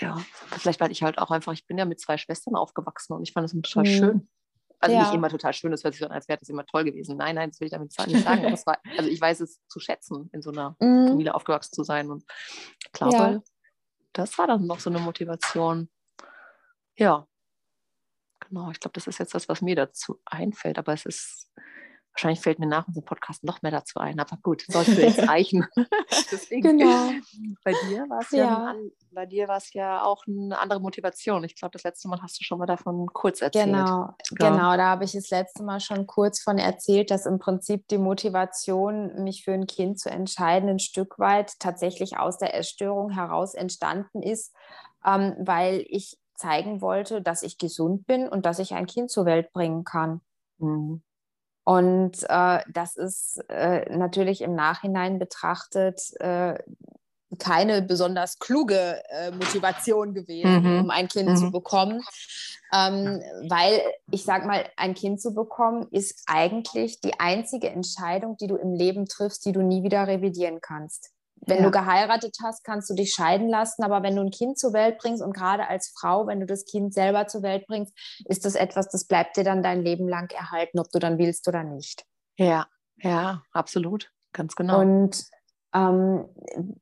ja, 0.00 0.20
vielleicht 0.48 0.80
weil 0.80 0.90
ich 0.90 1.04
halt 1.04 1.18
auch 1.18 1.30
einfach, 1.30 1.52
ich 1.52 1.66
bin 1.66 1.78
ja 1.78 1.84
mit 1.84 2.00
zwei 2.00 2.18
Schwestern 2.18 2.56
aufgewachsen 2.56 3.12
und 3.12 3.22
ich 3.22 3.32
fand 3.32 3.44
das 3.44 3.52
total 3.52 3.84
mhm. 3.84 3.96
schön. 3.96 4.28
Also 4.80 4.96
ja. 4.96 5.02
nicht 5.02 5.14
immer 5.14 5.28
total 5.28 5.52
schön, 5.52 5.70
das 5.70 5.84
hört 5.84 5.94
sich 5.94 6.00
so 6.00 6.06
an, 6.06 6.12
als 6.12 6.28
wäre 6.28 6.38
das 6.38 6.48
immer 6.48 6.66
toll 6.66 6.84
gewesen. 6.84 7.16
Nein, 7.16 7.36
nein, 7.36 7.50
das 7.50 7.60
will 7.60 7.66
ich 7.66 7.72
damit 7.72 7.86
nicht 8.06 8.24
sagen. 8.24 8.42
War, 8.66 8.78
also 8.98 9.08
ich 9.08 9.20
weiß 9.20 9.40
es 9.40 9.60
zu 9.68 9.80
schätzen, 9.80 10.28
in 10.32 10.42
so 10.42 10.50
einer 10.50 10.76
mhm. 10.80 11.08
Familie 11.08 11.34
aufgewachsen 11.34 11.72
zu 11.72 11.84
sein. 11.84 12.10
Und 12.10 12.24
ich 12.84 12.92
glaube, 12.92 13.16
ja. 13.16 13.42
das 14.12 14.36
war 14.38 14.46
dann 14.46 14.66
noch 14.66 14.80
so 14.80 14.90
eine 14.90 14.98
Motivation. 14.98 15.88
Ja, 16.96 17.26
genau. 18.40 18.70
Ich 18.70 18.80
glaube, 18.80 18.92
das 18.94 19.06
ist 19.06 19.18
jetzt 19.18 19.34
das, 19.34 19.48
was 19.48 19.62
mir 19.62 19.76
dazu 19.76 20.20
einfällt. 20.24 20.78
Aber 20.78 20.92
es 20.92 21.06
ist 21.06 21.50
Wahrscheinlich 22.14 22.40
fällt 22.40 22.60
mir 22.60 22.66
nach 22.66 22.86
unserem 22.86 23.04
Podcast 23.04 23.42
noch 23.42 23.62
mehr 23.62 23.72
dazu 23.72 23.98
ein, 23.98 24.20
aber 24.20 24.38
gut, 24.40 24.64
sollte 24.68 25.02
jetzt 25.02 25.18
reichen. 25.28 25.66
Deswegen, 26.30 26.78
genau. 26.78 27.10
Bei 27.64 27.72
dir 27.72 28.08
war 28.08 28.20
es 28.20 28.30
ja, 28.30 28.44
ja 28.44 28.74
bei 29.10 29.26
dir 29.26 29.48
war 29.48 29.56
es 29.56 29.72
ja 29.72 30.04
auch 30.04 30.24
eine 30.26 30.58
andere 30.58 30.80
Motivation. 30.80 31.42
Ich 31.44 31.56
glaube, 31.56 31.72
das 31.72 31.82
letzte 31.82 32.08
Mal 32.08 32.20
hast 32.22 32.38
du 32.38 32.44
schon 32.44 32.58
mal 32.58 32.66
davon 32.66 33.06
kurz 33.12 33.40
erzählt. 33.40 33.66
Genau, 33.66 33.78
ja. 33.86 34.14
genau, 34.30 34.76
da 34.76 34.90
habe 34.90 35.04
ich 35.04 35.12
das 35.12 35.30
letzte 35.30 35.62
Mal 35.62 35.80
schon 35.80 36.06
kurz 36.06 36.40
von 36.40 36.58
erzählt, 36.58 37.10
dass 37.10 37.26
im 37.26 37.38
Prinzip 37.38 37.88
die 37.88 37.98
Motivation, 37.98 39.24
mich 39.24 39.44
für 39.44 39.52
ein 39.52 39.66
Kind 39.66 39.98
zu 39.98 40.10
entscheiden, 40.10 40.68
ein 40.68 40.78
Stück 40.78 41.18
weit 41.18 41.58
tatsächlich 41.58 42.18
aus 42.18 42.38
der 42.38 42.54
Essstörung 42.54 43.10
heraus 43.10 43.54
entstanden 43.54 44.22
ist, 44.22 44.54
ähm, 45.04 45.34
weil 45.40 45.84
ich 45.88 46.18
zeigen 46.34 46.80
wollte, 46.80 47.22
dass 47.22 47.42
ich 47.42 47.58
gesund 47.58 48.06
bin 48.06 48.28
und 48.28 48.44
dass 48.44 48.58
ich 48.58 48.74
ein 48.74 48.86
Kind 48.86 49.10
zur 49.10 49.24
Welt 49.24 49.52
bringen 49.52 49.84
kann. 49.84 50.20
Mhm. 50.58 51.02
Und 51.64 52.22
äh, 52.28 52.60
das 52.70 52.96
ist 52.96 53.42
äh, 53.48 53.90
natürlich 53.96 54.42
im 54.42 54.54
Nachhinein 54.54 55.18
betrachtet 55.18 56.00
äh, 56.20 56.58
keine 57.38 57.82
besonders 57.82 58.38
kluge 58.38 59.02
äh, 59.08 59.30
Motivation 59.30 60.14
gewesen, 60.14 60.62
mhm. 60.62 60.80
um 60.80 60.90
ein 60.90 61.08
Kind 61.08 61.30
mhm. 61.30 61.36
zu 61.36 61.50
bekommen. 61.50 62.02
Ähm, 62.72 63.22
weil 63.48 63.80
ich 64.10 64.24
sage 64.24 64.46
mal, 64.46 64.64
ein 64.76 64.94
Kind 64.94 65.20
zu 65.20 65.32
bekommen 65.32 65.86
ist 65.90 66.24
eigentlich 66.26 67.00
die 67.00 67.18
einzige 67.18 67.70
Entscheidung, 67.70 68.36
die 68.36 68.46
du 68.46 68.56
im 68.56 68.72
Leben 68.72 69.06
triffst, 69.06 69.44
die 69.46 69.52
du 69.52 69.62
nie 69.62 69.82
wieder 69.82 70.06
revidieren 70.06 70.60
kannst. 70.60 71.13
Wenn 71.46 71.58
ja. 71.58 71.64
du 71.64 71.70
geheiratet 71.70 72.36
hast, 72.42 72.64
kannst 72.64 72.88
du 72.90 72.94
dich 72.94 73.12
scheiden 73.12 73.48
lassen, 73.48 73.82
aber 73.82 74.02
wenn 74.02 74.16
du 74.16 74.22
ein 74.22 74.30
Kind 74.30 74.58
zur 74.58 74.72
Welt 74.72 74.98
bringst 74.98 75.22
und 75.22 75.34
gerade 75.34 75.68
als 75.68 75.92
Frau, 75.98 76.26
wenn 76.26 76.40
du 76.40 76.46
das 76.46 76.64
Kind 76.64 76.94
selber 76.94 77.26
zur 77.26 77.42
Welt 77.42 77.66
bringst, 77.66 77.92
ist 78.26 78.44
das 78.44 78.54
etwas, 78.54 78.88
das 78.88 79.06
bleibt 79.06 79.36
dir 79.36 79.44
dann 79.44 79.62
dein 79.62 79.82
Leben 79.82 80.08
lang 80.08 80.30
erhalten, 80.30 80.78
ob 80.78 80.90
du 80.90 80.98
dann 80.98 81.18
willst 81.18 81.46
oder 81.48 81.64
nicht. 81.64 82.04
Ja, 82.36 82.66
ja, 82.96 83.42
absolut, 83.52 84.10
ganz 84.32 84.54
genau. 84.54 84.80
Und 84.80 85.24
ähm, 85.74 86.28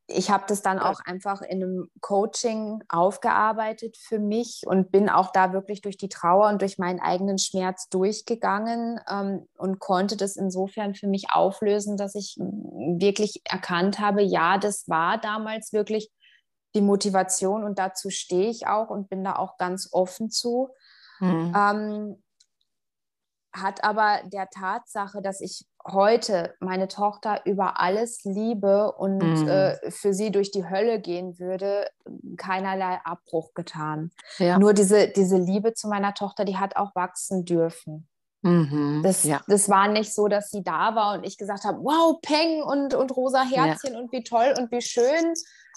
ich 0.07 0.31
habe 0.31 0.44
das 0.46 0.61
dann 0.61 0.78
auch 0.78 1.00
einfach 1.07 1.40
in 1.40 1.62
einem 1.62 1.90
Coaching 2.00 2.85
aufgearbeitet 2.90 3.96
für 3.96 4.18
mich 4.18 4.64
und 4.66 4.92
bin 4.92 5.09
auch 5.09 5.33
da 5.33 5.55
wirklich 5.55 5.81
durch 5.81 5.96
die 5.96 6.11
Trauer 6.11 6.48
und 6.48 6.61
durch 6.61 6.78
meinen 6.78 7.00
eigenen 7.00 7.38
Schmerz 7.38 7.88
durchgegangen 7.88 9.00
ähm, 9.09 9.48
und 9.57 9.78
konnte 9.78 10.18
das 10.18 10.37
insofern 10.37 10.94
für 10.94 11.07
mich 11.07 11.31
auflösen, 11.33 11.96
dass 11.96 12.14
ich 12.14 12.37
wirklich 12.38 13.40
erkannt 13.44 13.98
habe, 13.98 14.22
ja, 14.22 14.59
das 14.59 14.87
war 14.88 15.18
damals 15.18 15.72
wirklich 15.72 16.11
die 16.74 16.83
Motivation 16.83 17.64
und 17.64 17.78
dazu 17.78 18.11
stehe 18.11 18.50
ich 18.50 18.66
auch 18.66 18.90
und 18.90 19.09
bin 19.09 19.24
da 19.24 19.37
auch 19.37 19.57
ganz 19.57 19.88
offen 19.92 20.31
zu. 20.31 20.68
Mhm. 21.20 21.55
Ähm, 21.57 22.22
hat 23.55 23.85
aber 23.85 24.20
der 24.24 24.48
Tatsache, 24.48 25.20
dass 25.20 25.40
ich 25.40 25.66
heute 25.87 26.55
meine 26.61 26.88
Tochter 26.88 27.40
über 27.45 27.81
alles 27.81 28.25
liebe 28.25 28.92
und 28.92 29.18
mm. 29.18 29.49
äh, 29.49 29.90
für 29.90 30.14
sie 30.14 30.31
durch 30.31 30.51
die 30.51 30.68
Hölle 30.68 31.01
gehen 31.01 31.38
würde, 31.38 31.87
keinerlei 32.37 33.01
Abbruch 33.05 33.55
getan. 33.55 34.11
Ja. 34.38 34.59
Nur 34.59 34.75
diese, 34.75 35.09
diese 35.09 35.37
Liebe 35.37 35.75
zu 35.75 35.88
meiner 35.88 36.14
Tochter, 36.14 36.45
die 36.45 36.57
hat 36.57 36.77
auch 36.77 36.95
wachsen 36.95 37.45
dürfen. 37.45 38.09
Mhm, 38.42 39.03
das, 39.05 39.23
ja. 39.23 39.40
das 39.47 39.68
war 39.68 39.87
nicht 39.87 40.12
so, 40.12 40.27
dass 40.27 40.51
sie 40.51 40.64
da 40.64 40.97
war 40.97 41.14
und 41.14 41.25
ich 41.25 41.38
gesagt 41.38 41.64
habe, 41.64 41.79
wow, 41.79 42.21
Peng 42.21 42.62
und, 42.62 42.92
und 42.92 43.16
rosa 43.16 43.45
Herzchen 43.45 43.92
ja. 43.92 44.01
und 44.01 44.11
wie 44.11 44.25
toll 44.25 44.53
und 44.59 44.73
wie 44.73 44.83
schön 44.83 45.33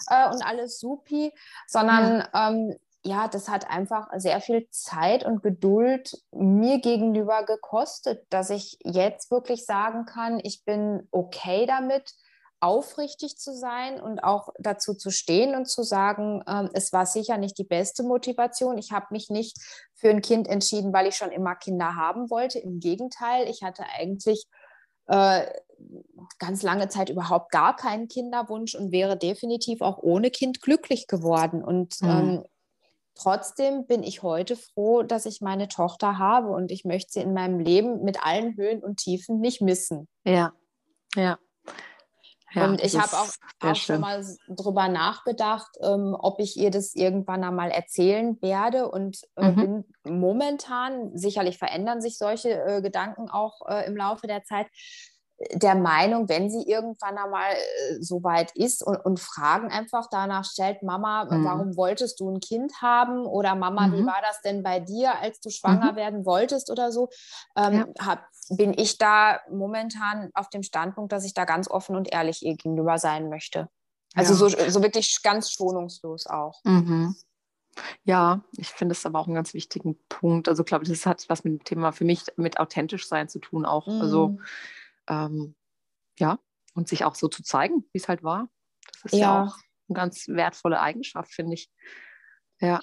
äh, 0.08 0.28
und 0.28 0.42
alles 0.44 0.80
supi, 0.80 1.32
sondern 1.68 2.26
ähm, 2.34 2.76
ja, 3.06 3.28
das 3.28 3.48
hat 3.48 3.70
einfach 3.70 4.08
sehr 4.16 4.40
viel 4.40 4.68
Zeit 4.70 5.24
und 5.24 5.42
Geduld 5.42 6.12
mir 6.32 6.80
gegenüber 6.80 7.44
gekostet, 7.44 8.26
dass 8.30 8.50
ich 8.50 8.78
jetzt 8.82 9.30
wirklich 9.30 9.64
sagen 9.64 10.06
kann, 10.06 10.40
ich 10.42 10.64
bin 10.64 11.06
okay 11.12 11.66
damit, 11.66 12.14
aufrichtig 12.58 13.36
zu 13.36 13.54
sein 13.54 14.00
und 14.00 14.24
auch 14.24 14.48
dazu 14.58 14.94
zu 14.94 15.10
stehen 15.10 15.54
und 15.54 15.66
zu 15.66 15.82
sagen, 15.82 16.42
ähm, 16.48 16.70
es 16.72 16.92
war 16.92 17.06
sicher 17.06 17.36
nicht 17.36 17.58
die 17.58 17.64
beste 17.64 18.02
Motivation. 18.02 18.78
Ich 18.78 18.92
habe 18.92 19.06
mich 19.10 19.28
nicht 19.28 19.58
für 19.94 20.08
ein 20.08 20.22
Kind 20.22 20.48
entschieden, 20.48 20.92
weil 20.92 21.06
ich 21.06 21.16
schon 21.16 21.30
immer 21.30 21.54
Kinder 21.54 21.94
haben 21.96 22.30
wollte. 22.30 22.58
Im 22.58 22.80
Gegenteil, 22.80 23.48
ich 23.48 23.62
hatte 23.62 23.84
eigentlich 23.96 24.46
äh, 25.06 25.46
ganz 26.38 26.62
lange 26.62 26.88
Zeit 26.88 27.10
überhaupt 27.10 27.52
gar 27.52 27.76
keinen 27.76 28.08
Kinderwunsch 28.08 28.74
und 28.74 28.90
wäre 28.90 29.18
definitiv 29.18 29.82
auch 29.82 29.98
ohne 29.98 30.30
Kind 30.30 30.62
glücklich 30.62 31.06
geworden. 31.06 31.62
Und 31.62 32.00
mhm. 32.00 32.08
ähm, 32.08 32.44
trotzdem 33.16 33.86
bin 33.86 34.02
ich 34.02 34.22
heute 34.22 34.56
froh, 34.56 35.02
dass 35.02 35.26
ich 35.26 35.40
meine 35.40 35.68
Tochter 35.68 36.18
habe 36.18 36.48
und 36.48 36.70
ich 36.70 36.84
möchte 36.84 37.12
sie 37.12 37.20
in 37.20 37.34
meinem 37.34 37.58
Leben 37.58 38.02
mit 38.02 38.24
allen 38.24 38.56
Höhen 38.56 38.82
und 38.82 38.98
Tiefen 38.98 39.40
nicht 39.40 39.60
missen. 39.60 40.08
Ja, 40.24 40.52
ja. 41.14 41.38
Ja, 42.56 42.64
und 42.64 42.82
ich 42.82 42.98
habe 42.98 43.12
auch, 43.12 43.28
auch 43.60 43.74
schon 43.74 44.00
mal 44.00 44.24
drüber 44.48 44.88
nachgedacht, 44.88 45.68
ähm, 45.82 46.16
ob 46.18 46.40
ich 46.40 46.56
ihr 46.56 46.70
das 46.70 46.94
irgendwann 46.94 47.44
einmal 47.44 47.70
erzählen 47.70 48.40
werde. 48.40 48.88
Und 48.88 49.18
äh, 49.36 49.50
mhm. 49.50 49.84
bin 50.04 50.18
momentan, 50.18 51.14
sicherlich 51.16 51.58
verändern 51.58 52.00
sich 52.00 52.16
solche 52.16 52.50
äh, 52.50 52.80
Gedanken 52.80 53.28
auch 53.28 53.60
äh, 53.68 53.86
im 53.86 53.96
Laufe 53.96 54.26
der 54.26 54.44
Zeit, 54.44 54.68
der 55.52 55.74
Meinung, 55.74 56.28
wenn 56.28 56.48
sie 56.48 56.62
irgendwann 56.62 57.18
einmal 57.18 57.52
äh, 57.52 58.00
so 58.00 58.22
weit 58.22 58.52
ist 58.56 58.82
und, 58.82 58.96
und, 58.96 59.20
Fragen 59.20 59.70
einfach 59.70 60.06
danach 60.10 60.44
stellt, 60.44 60.82
Mama, 60.82 61.26
mhm. 61.26 61.44
warum 61.44 61.76
wolltest 61.76 62.20
du 62.20 62.30
ein 62.30 62.40
Kind 62.40 62.80
haben? 62.80 63.26
Oder 63.26 63.54
Mama, 63.54 63.86
mhm. 63.86 63.92
wie 63.92 64.06
war 64.06 64.22
das 64.22 64.40
denn 64.40 64.62
bei 64.62 64.80
dir, 64.80 65.18
als 65.18 65.40
du 65.40 65.50
schwanger 65.50 65.92
mhm. 65.92 65.96
werden 65.96 66.24
wolltest 66.24 66.70
oder 66.70 66.90
so? 66.90 67.10
Ähm, 67.54 67.92
ja. 67.98 68.06
hab, 68.06 68.26
bin 68.48 68.72
ich 68.76 68.96
da 68.96 69.40
momentan 69.50 70.30
auf 70.32 70.48
dem 70.48 70.62
Standpunkt, 70.62 71.12
dass 71.12 71.24
ich 71.24 71.34
da 71.34 71.44
ganz 71.44 71.68
offen 71.68 71.96
und 71.96 72.12
ehrlich 72.12 72.42
ihr 72.42 72.56
gegenüber 72.56 72.96
sein 72.96 73.28
möchte. 73.28 73.68
Also 74.14 74.32
ja. 74.46 74.56
so, 74.56 74.70
so 74.70 74.82
wirklich 74.82 75.22
ganz 75.22 75.52
schonungslos 75.52 76.26
auch. 76.26 76.60
Mhm. 76.64 77.14
Ja, 78.04 78.40
ich 78.56 78.68
finde 78.68 78.92
es 78.92 79.04
aber 79.04 79.18
auch 79.18 79.26
einen 79.26 79.34
ganz 79.34 79.52
wichtigen 79.52 79.98
Punkt. 80.08 80.48
Also, 80.48 80.64
glaube 80.64 80.84
ich, 80.84 80.90
das 80.90 81.04
hat 81.04 81.26
was 81.28 81.44
mit 81.44 81.52
dem 81.52 81.64
Thema 81.64 81.92
für 81.92 82.06
mich 82.06 82.24
mit 82.36 82.58
authentisch 82.58 83.06
sein 83.06 83.28
zu 83.28 83.38
tun 83.38 83.66
auch. 83.66 83.86
Also 83.86 84.28
mhm 84.28 84.40
ähm, 85.08 85.54
ja, 86.18 86.38
und 86.74 86.88
sich 86.88 87.04
auch 87.04 87.14
so 87.14 87.28
zu 87.28 87.42
zeigen, 87.42 87.88
wie 87.92 87.98
es 87.98 88.08
halt 88.08 88.22
war. 88.22 88.48
Das 89.02 89.12
ist 89.12 89.18
ja. 89.18 89.18
ja 89.18 89.44
auch 89.44 89.56
eine 89.88 89.94
ganz 89.94 90.28
wertvolle 90.28 90.80
Eigenschaft, 90.80 91.32
finde 91.32 91.54
ich. 91.54 91.70
Ja. 92.60 92.80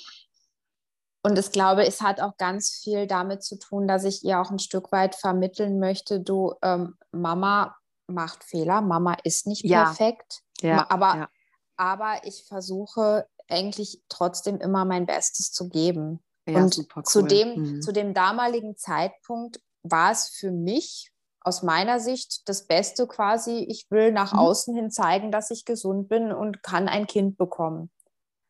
Und 1.26 1.40
ich 1.40 1.52
glaube, 1.52 1.86
es 1.86 2.02
hat 2.02 2.20
auch 2.20 2.36
ganz 2.38 2.82
viel 2.84 3.08
damit 3.08 3.44
zu 3.44 3.58
tun, 3.58 3.88
dass 3.88 4.04
ich 4.04 4.24
ihr 4.24 4.42
auch 4.42 4.52
ein 4.52 4.60
Stück 4.60 4.92
weit 4.92 5.16
vermitteln 5.16 5.80
möchte, 5.80 6.20
du, 6.20 6.54
ähm, 6.62 6.98
Mama 7.12 7.78
macht 8.08 8.44
Fehler, 8.44 8.82
Mama 8.82 9.16
ist 9.24 9.48
nicht 9.48 9.64
ja. 9.64 9.86
perfekt, 9.86 10.42
ja. 10.60 10.86
aber, 10.90 11.16
ja. 11.16 11.30
aber 11.78 12.26
ich 12.26 12.44
versuche 12.46 13.26
eigentlich 13.48 14.02
trotzdem 14.10 14.60
immer 14.60 14.84
mein 14.84 15.06
Bestes 15.06 15.52
zu 15.52 15.70
geben. 15.70 16.22
und 16.46 16.88
cool. 16.96 17.04
zu, 17.04 17.22
dem, 17.22 17.56
mhm. 17.56 17.82
zu 17.82 17.94
dem 17.94 18.14
damaligen 18.14 18.76
Zeitpunkt 18.76 19.62
war 19.84 20.12
es 20.12 20.28
für 20.28 20.52
mich 20.52 21.13
aus 21.44 21.64
meiner 21.64 22.00
Sicht 22.00 22.48
das 22.48 22.66
Beste 22.66 23.08
quasi. 23.08 23.66
Ich 23.70 23.88
will 23.90 24.12
nach 24.12 24.34
mhm. 24.34 24.40
außen 24.40 24.76
hin 24.76 24.92
zeigen, 24.92 25.32
dass 25.32 25.52
ich 25.52 25.66
gesund 25.66 26.10
bin 26.10 26.32
und 26.32 26.64
kann 26.64 26.88
ein 26.88 27.08
Kind 27.08 27.38
bekommen. 27.38 27.90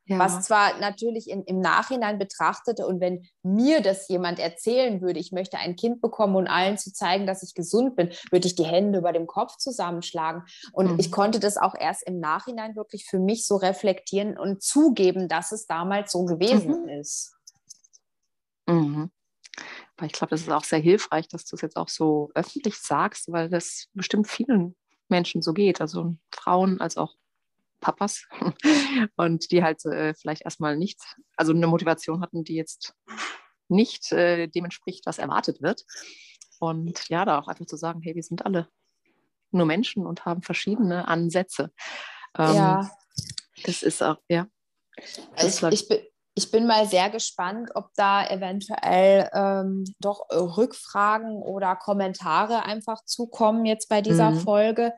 Ja. 0.06 0.20
Was 0.20 0.42
zwar 0.42 0.78
natürlich 0.80 1.30
in, 1.30 1.44
im 1.44 1.62
Nachhinein 1.62 2.20
betrachtete 2.20 2.86
und 2.86 3.00
wenn 3.00 3.26
mir 3.42 3.82
das 3.82 4.10
jemand 4.10 4.38
erzählen 4.38 5.00
würde, 5.02 5.20
ich 5.20 5.32
möchte 5.32 5.58
ein 5.58 5.78
Kind 5.78 6.02
bekommen 6.02 6.36
und 6.36 6.48
allen 6.48 6.78
zu 6.78 6.92
zeigen, 6.92 7.26
dass 7.26 7.42
ich 7.42 7.54
gesund 7.54 7.96
bin, 7.96 8.10
würde 8.30 8.48
ich 8.48 8.56
die 8.56 8.66
Hände 8.66 9.00
über 9.00 9.14
dem 9.14 9.28
Kopf 9.28 9.56
zusammenschlagen. 9.56 10.44
Und 10.74 10.94
mhm. 10.94 11.00
ich 11.00 11.10
konnte 11.10 11.40
das 11.40 11.56
auch 11.56 11.74
erst 11.74 12.04
im 12.06 12.20
Nachhinein 12.20 12.76
wirklich 12.76 13.06
für 13.06 13.20
mich 13.20 13.48
so 13.48 13.56
reflektieren 13.56 14.38
und 14.38 14.62
zugeben, 14.62 15.30
dass 15.30 15.54
es 15.54 15.68
damals 15.68 16.12
so 16.12 16.26
gewesen 16.26 16.84
mhm. 16.84 16.90
ist. 16.90 17.34
Mhm. 18.68 19.10
Aber 19.98 20.08
ich 20.08 20.14
glaube, 20.14 20.32
das 20.32 20.42
ist 20.42 20.52
auch 20.52 20.64
sehr 20.64 20.80
hilfreich, 20.80 21.28
dass 21.28 21.46
du 21.46 21.56
es 21.56 21.62
jetzt 21.62 21.78
auch 21.78 21.90
so 21.90 22.32
öffentlich 22.36 22.78
sagst, 22.78 23.32
weil 23.32 23.50
das 23.50 23.88
bestimmt 23.94 24.28
vielen 24.28 24.76
Menschen 25.08 25.42
so 25.42 25.54
geht, 25.54 25.82
also 25.82 26.16
Frauen 26.32 26.82
als 26.82 26.98
auch 26.98 27.16
Papas 27.80 28.26
und 29.18 29.52
die 29.52 29.64
halt 29.64 29.86
äh, 29.86 30.14
vielleicht 30.16 30.44
erstmal 30.44 30.78
nicht, 30.78 31.00
also 31.36 31.54
eine 31.54 31.68
Motivation 31.68 32.22
hatten, 32.22 32.44
die 32.44 32.56
jetzt 32.56 32.96
nicht 33.68 34.12
äh, 34.12 34.48
dem 34.48 34.66
entspricht, 34.66 35.06
was 35.06 35.20
erwartet 35.20 35.62
wird. 35.62 35.84
Und 36.60 37.10
ja, 37.10 37.26
da 37.26 37.40
auch 37.40 37.48
einfach 37.48 37.66
zu 37.66 37.76
sagen, 37.76 38.02
hey, 38.02 38.16
wir 38.16 38.24
sind 38.24 38.46
alle 38.46 38.70
nur 39.52 39.66
Menschen 39.66 40.06
und 40.06 40.26
haben 40.26 40.42
verschiedene 40.42 41.08
Ansätze. 41.08 41.72
Ähm, 42.38 42.56
ja. 42.56 42.92
Das 43.64 43.84
ist 43.84 44.02
auch, 44.02 44.18
ja. 44.30 44.48
Also 45.36 45.68
ich, 45.68 45.82
ich, 45.82 45.88
bin, 45.90 46.00
ich 46.36 46.52
bin 46.52 46.66
mal 46.66 46.88
sehr 46.88 47.10
gespannt, 47.10 47.70
ob 47.76 47.90
da 47.96 48.26
eventuell 48.28 49.30
ähm, 49.34 49.86
doch 50.00 50.30
äh, 50.30 50.36
Rückfragen 50.36 51.42
oder 51.42 51.76
Kommentare 51.76 52.66
einfach 52.66 53.04
zukommen 53.06 53.66
jetzt 53.66 53.88
bei 53.88 54.02
dieser 54.02 54.32
mhm. 54.32 54.40
Folge, 54.40 54.94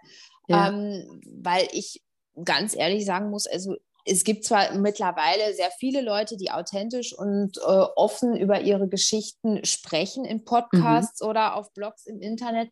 ja. 0.48 0.70
ähm, 0.70 1.22
weil 1.42 1.68
ich 1.72 2.02
ganz 2.44 2.76
ehrlich 2.76 3.06
sagen 3.06 3.30
muss, 3.30 3.48
also 3.48 3.76
es 4.06 4.24
gibt 4.24 4.46
zwar 4.46 4.74
mittlerweile 4.76 5.54
sehr 5.56 5.72
viele 5.80 6.02
Leute, 6.02 6.38
die 6.38 6.52
authentisch 6.52 7.18
und 7.18 7.58
äh, 7.58 7.62
offen 7.96 8.36
über 8.38 8.62
ihre 8.62 8.88
Geschichten 8.88 9.66
sprechen 9.66 10.26
in 10.26 10.46
Podcasts 10.46 11.22
mhm. 11.22 11.28
oder 11.28 11.56
auf 11.56 11.74
Blogs 11.74 12.06
im 12.06 12.22
Internet, 12.22 12.70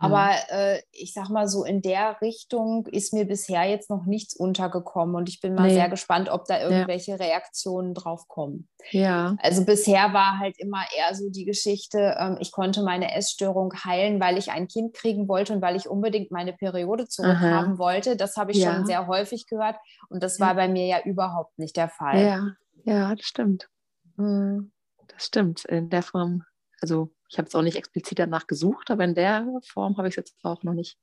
aber 0.00 0.30
äh, 0.48 0.80
ich 0.92 1.12
sag 1.12 1.28
mal 1.28 1.46
so, 1.46 1.62
in 1.64 1.82
der 1.82 2.20
Richtung 2.22 2.86
ist 2.86 3.12
mir 3.12 3.26
bisher 3.26 3.64
jetzt 3.64 3.90
noch 3.90 4.06
nichts 4.06 4.34
untergekommen 4.34 5.14
und 5.14 5.28
ich 5.28 5.40
bin 5.40 5.54
mal 5.54 5.68
nee. 5.68 5.74
sehr 5.74 5.90
gespannt, 5.90 6.30
ob 6.30 6.46
da 6.46 6.58
irgendwelche 6.58 7.12
ja. 7.12 7.16
Reaktionen 7.18 7.92
drauf 7.92 8.26
kommen. 8.26 8.68
Ja. 8.90 9.36
Also 9.42 9.64
bisher 9.66 10.14
war 10.14 10.38
halt 10.38 10.58
immer 10.58 10.82
eher 10.96 11.14
so 11.14 11.28
die 11.28 11.44
Geschichte, 11.44 12.16
ähm, 12.18 12.38
ich 12.40 12.50
konnte 12.50 12.82
meine 12.82 13.14
Essstörung 13.14 13.74
heilen, 13.84 14.20
weil 14.20 14.38
ich 14.38 14.50
ein 14.50 14.68
Kind 14.68 14.94
kriegen 14.94 15.28
wollte 15.28 15.52
und 15.52 15.60
weil 15.60 15.76
ich 15.76 15.86
unbedingt 15.86 16.30
meine 16.30 16.54
Periode 16.54 17.06
zurückhaben 17.06 17.78
wollte. 17.78 18.16
Das 18.16 18.36
habe 18.36 18.52
ich 18.52 18.58
ja. 18.58 18.74
schon 18.74 18.86
sehr 18.86 19.06
häufig 19.06 19.46
gehört 19.46 19.76
und 20.08 20.22
das 20.22 20.40
war 20.40 20.54
bei 20.54 20.66
mir 20.66 20.86
ja 20.86 21.02
überhaupt 21.04 21.58
nicht 21.58 21.76
der 21.76 21.90
Fall. 21.90 22.24
Ja, 22.24 22.48
ja 22.84 23.14
das 23.14 23.26
stimmt. 23.26 23.68
Mhm. 24.16 24.72
Das 25.08 25.26
stimmt. 25.26 25.66
In 25.66 25.90
der 25.90 26.02
Form, 26.02 26.44
also 26.80 27.10
ich 27.30 27.38
habe 27.38 27.46
es 27.46 27.54
auch 27.54 27.62
nicht 27.62 27.76
explizit 27.76 28.18
danach 28.18 28.46
gesucht, 28.48 28.90
aber 28.90 29.04
in 29.04 29.14
der 29.14 29.46
Form 29.62 29.96
habe 29.96 30.08
ich 30.08 30.12
es 30.12 30.16
jetzt 30.16 30.44
auch 30.44 30.64
noch 30.64 30.74
nicht 30.74 30.98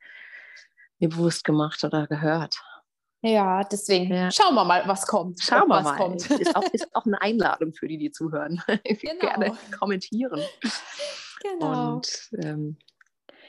mir 1.00 1.10
bewusst 1.10 1.46
gemacht 1.46 1.84
oder 1.84 2.06
gehört. 2.06 2.62
Ja, 3.22 3.63
deswegen 3.63 4.13
ja. 4.13 4.30
schauen 4.30 4.54
wir 4.54 4.66
mal, 4.66 4.84
was 4.88 5.08
kommt. 5.08 5.42
Schauen 5.42 5.70
wir 5.70 5.82
mal. 5.82 5.98
Kommt. 5.98 6.30
Ist, 6.30 6.56
auch, 6.56 6.63
ist 6.72 6.88
auch 6.94 7.06
eine 7.06 7.20
Einladung 7.22 7.74
für 7.74 7.88
die, 7.88 7.98
die 7.98 8.12
zuhören. 8.12 8.62
Genau. 8.84 9.20
Gerne 9.20 9.58
kommentieren. 9.80 10.42
Genau. 11.42 11.94
Und 11.94 12.30
ähm, 12.44 12.78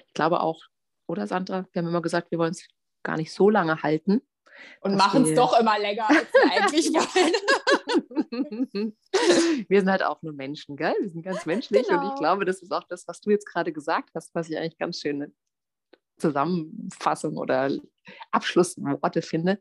ich 0.07 0.14
glaube 0.14 0.41
auch, 0.41 0.62
oder 1.07 1.27
Sandra, 1.27 1.67
wir 1.73 1.81
haben 1.81 1.88
immer 1.88 2.03
gesagt, 2.03 2.31
wir 2.31 2.38
wollen 2.38 2.53
es 2.53 2.67
gar 3.03 3.17
nicht 3.17 3.33
so 3.33 3.51
lange 3.51 3.83
halten. 3.83 4.23
Und 4.81 4.97
machen 4.97 5.25
es 5.25 5.35
doch 5.35 5.59
immer 5.59 5.79
länger, 5.79 6.09
als 6.09 6.33
wir 6.33 6.53
eigentlich 6.53 6.87
wollen. 6.94 7.35
wir 9.68 9.81
sind 9.81 9.90
halt 9.90 10.03
auch 10.03 10.23
nur 10.23 10.33
Menschen, 10.33 10.77
gell? 10.77 10.94
Wir 11.01 11.11
sind 11.11 11.23
ganz 11.23 11.47
menschlich 11.47 11.87
genau. 11.87 12.01
und 12.01 12.05
ich 12.05 12.11
genau. 12.11 12.21
glaube, 12.21 12.44
das 12.44 12.63
ist 12.63 12.73
auch 12.73 12.85
das, 12.88 13.06
was 13.09 13.21
du 13.21 13.31
jetzt 13.31 13.46
gerade 13.46 13.73
gesagt 13.73 14.11
hast, 14.15 14.35
was 14.35 14.48
ich 14.48 14.56
eigentlich 14.56 14.79
ganz 14.79 15.00
schöne 15.00 15.33
Zusammenfassung 16.19 17.37
oder 17.37 17.71
Abschlussworte 18.33 19.23
finde, 19.23 19.61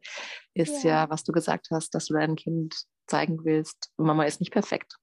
ist 0.53 0.83
ja. 0.83 1.03
ja, 1.03 1.09
was 1.09 1.23
du 1.23 1.31
gesagt 1.31 1.67
hast, 1.71 1.95
dass 1.95 2.07
du 2.07 2.13
deinem 2.13 2.35
Kind 2.35 2.75
zeigen 3.07 3.43
willst, 3.43 3.91
Mama 3.97 4.25
ist 4.25 4.39
nicht 4.39 4.51
perfekt. 4.51 4.97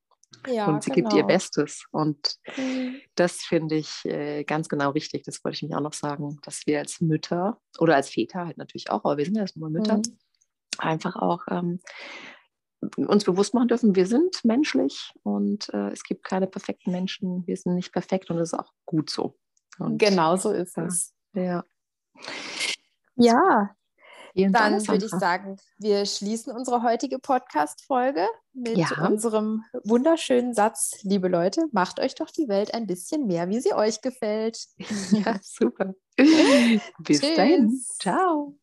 Ja, 0.47 0.66
und 0.66 0.82
sie 0.82 0.91
genau. 0.91 1.09
gibt 1.09 1.12
ihr 1.14 1.22
genau. 1.22 1.35
Bestes. 1.35 1.85
Und 1.91 2.37
mhm. 2.57 3.01
das 3.14 3.43
finde 3.43 3.76
ich 3.76 4.05
äh, 4.05 4.45
ganz 4.45 4.68
genau 4.68 4.91
richtig. 4.91 5.24
Das 5.24 5.45
wollte 5.45 5.57
ich 5.57 5.62
mich 5.62 5.74
auch 5.74 5.80
noch 5.80 5.93
sagen, 5.93 6.39
dass 6.43 6.66
wir 6.66 6.78
als 6.78 7.01
Mütter 7.01 7.61
oder 7.78 7.97
als 7.97 8.11
Väter 8.11 8.47
halt 8.47 8.59
natürlich 8.59 8.91
auch, 8.91 9.05
aber 9.05 9.16
wir 9.16 9.24
sind 9.24 9.37
ja 9.37 9.43
erstmal 9.43 9.70
Mütter, 9.70 9.99
mhm. 9.99 10.18
einfach 10.78 11.16
auch 11.16 11.43
ähm, 11.51 11.80
uns 12.97 13.24
bewusst 13.24 13.55
machen 13.55 13.68
dürfen, 13.68 13.97
wir 13.97 14.07
sind 14.07 14.45
menschlich 14.45 15.12
und 15.22 15.72
äh, 15.72 15.91
es 15.91 16.03
gibt 16.05 16.24
keine 16.24 16.47
perfekten 16.47 16.91
Menschen. 16.91 17.47
Wir 17.47 17.57
sind 17.57 17.74
nicht 17.74 17.93
perfekt 17.93 18.30
und 18.30 18.37
das 18.37 18.53
ist 18.53 18.59
auch 18.59 18.72
gut 18.85 19.11
so. 19.11 19.37
Und, 19.78 19.99
genau 19.99 20.37
so 20.37 20.51
ist 20.51 20.76
es. 20.78 21.14
Ja. 21.32 21.64
Ja, 23.16 23.74
Vielen 24.35 24.53
Dann 24.53 24.72
Dank, 24.72 24.89
würde 24.89 25.05
ich 25.05 25.12
sagen, 25.12 25.57
wir 25.78 26.05
schließen 26.07 26.53
unsere 26.53 26.82
heutige 26.82 27.20
Podcast-Folge 27.20 28.26
mit 28.53 28.76
ja. 28.76 29.07
unserem 29.07 29.62
wunderschönen 29.85 30.55
Satz. 30.55 30.99
Liebe 31.03 31.28
Leute, 31.28 31.66
macht 31.70 32.01
euch 32.01 32.16
doch 32.16 32.30
die 32.30 32.49
Welt 32.49 32.74
ein 32.74 32.89
bisschen 32.89 33.28
mehr, 33.28 33.49
wie 33.49 33.61
sie 33.61 33.72
euch 33.72 34.01
gefällt. 34.01 34.66
Ja, 35.12 35.39
super. 35.41 35.95
Bis 36.16 37.20
Tschüss. 37.20 37.37
dahin. 37.37 37.80
Ciao. 38.01 38.57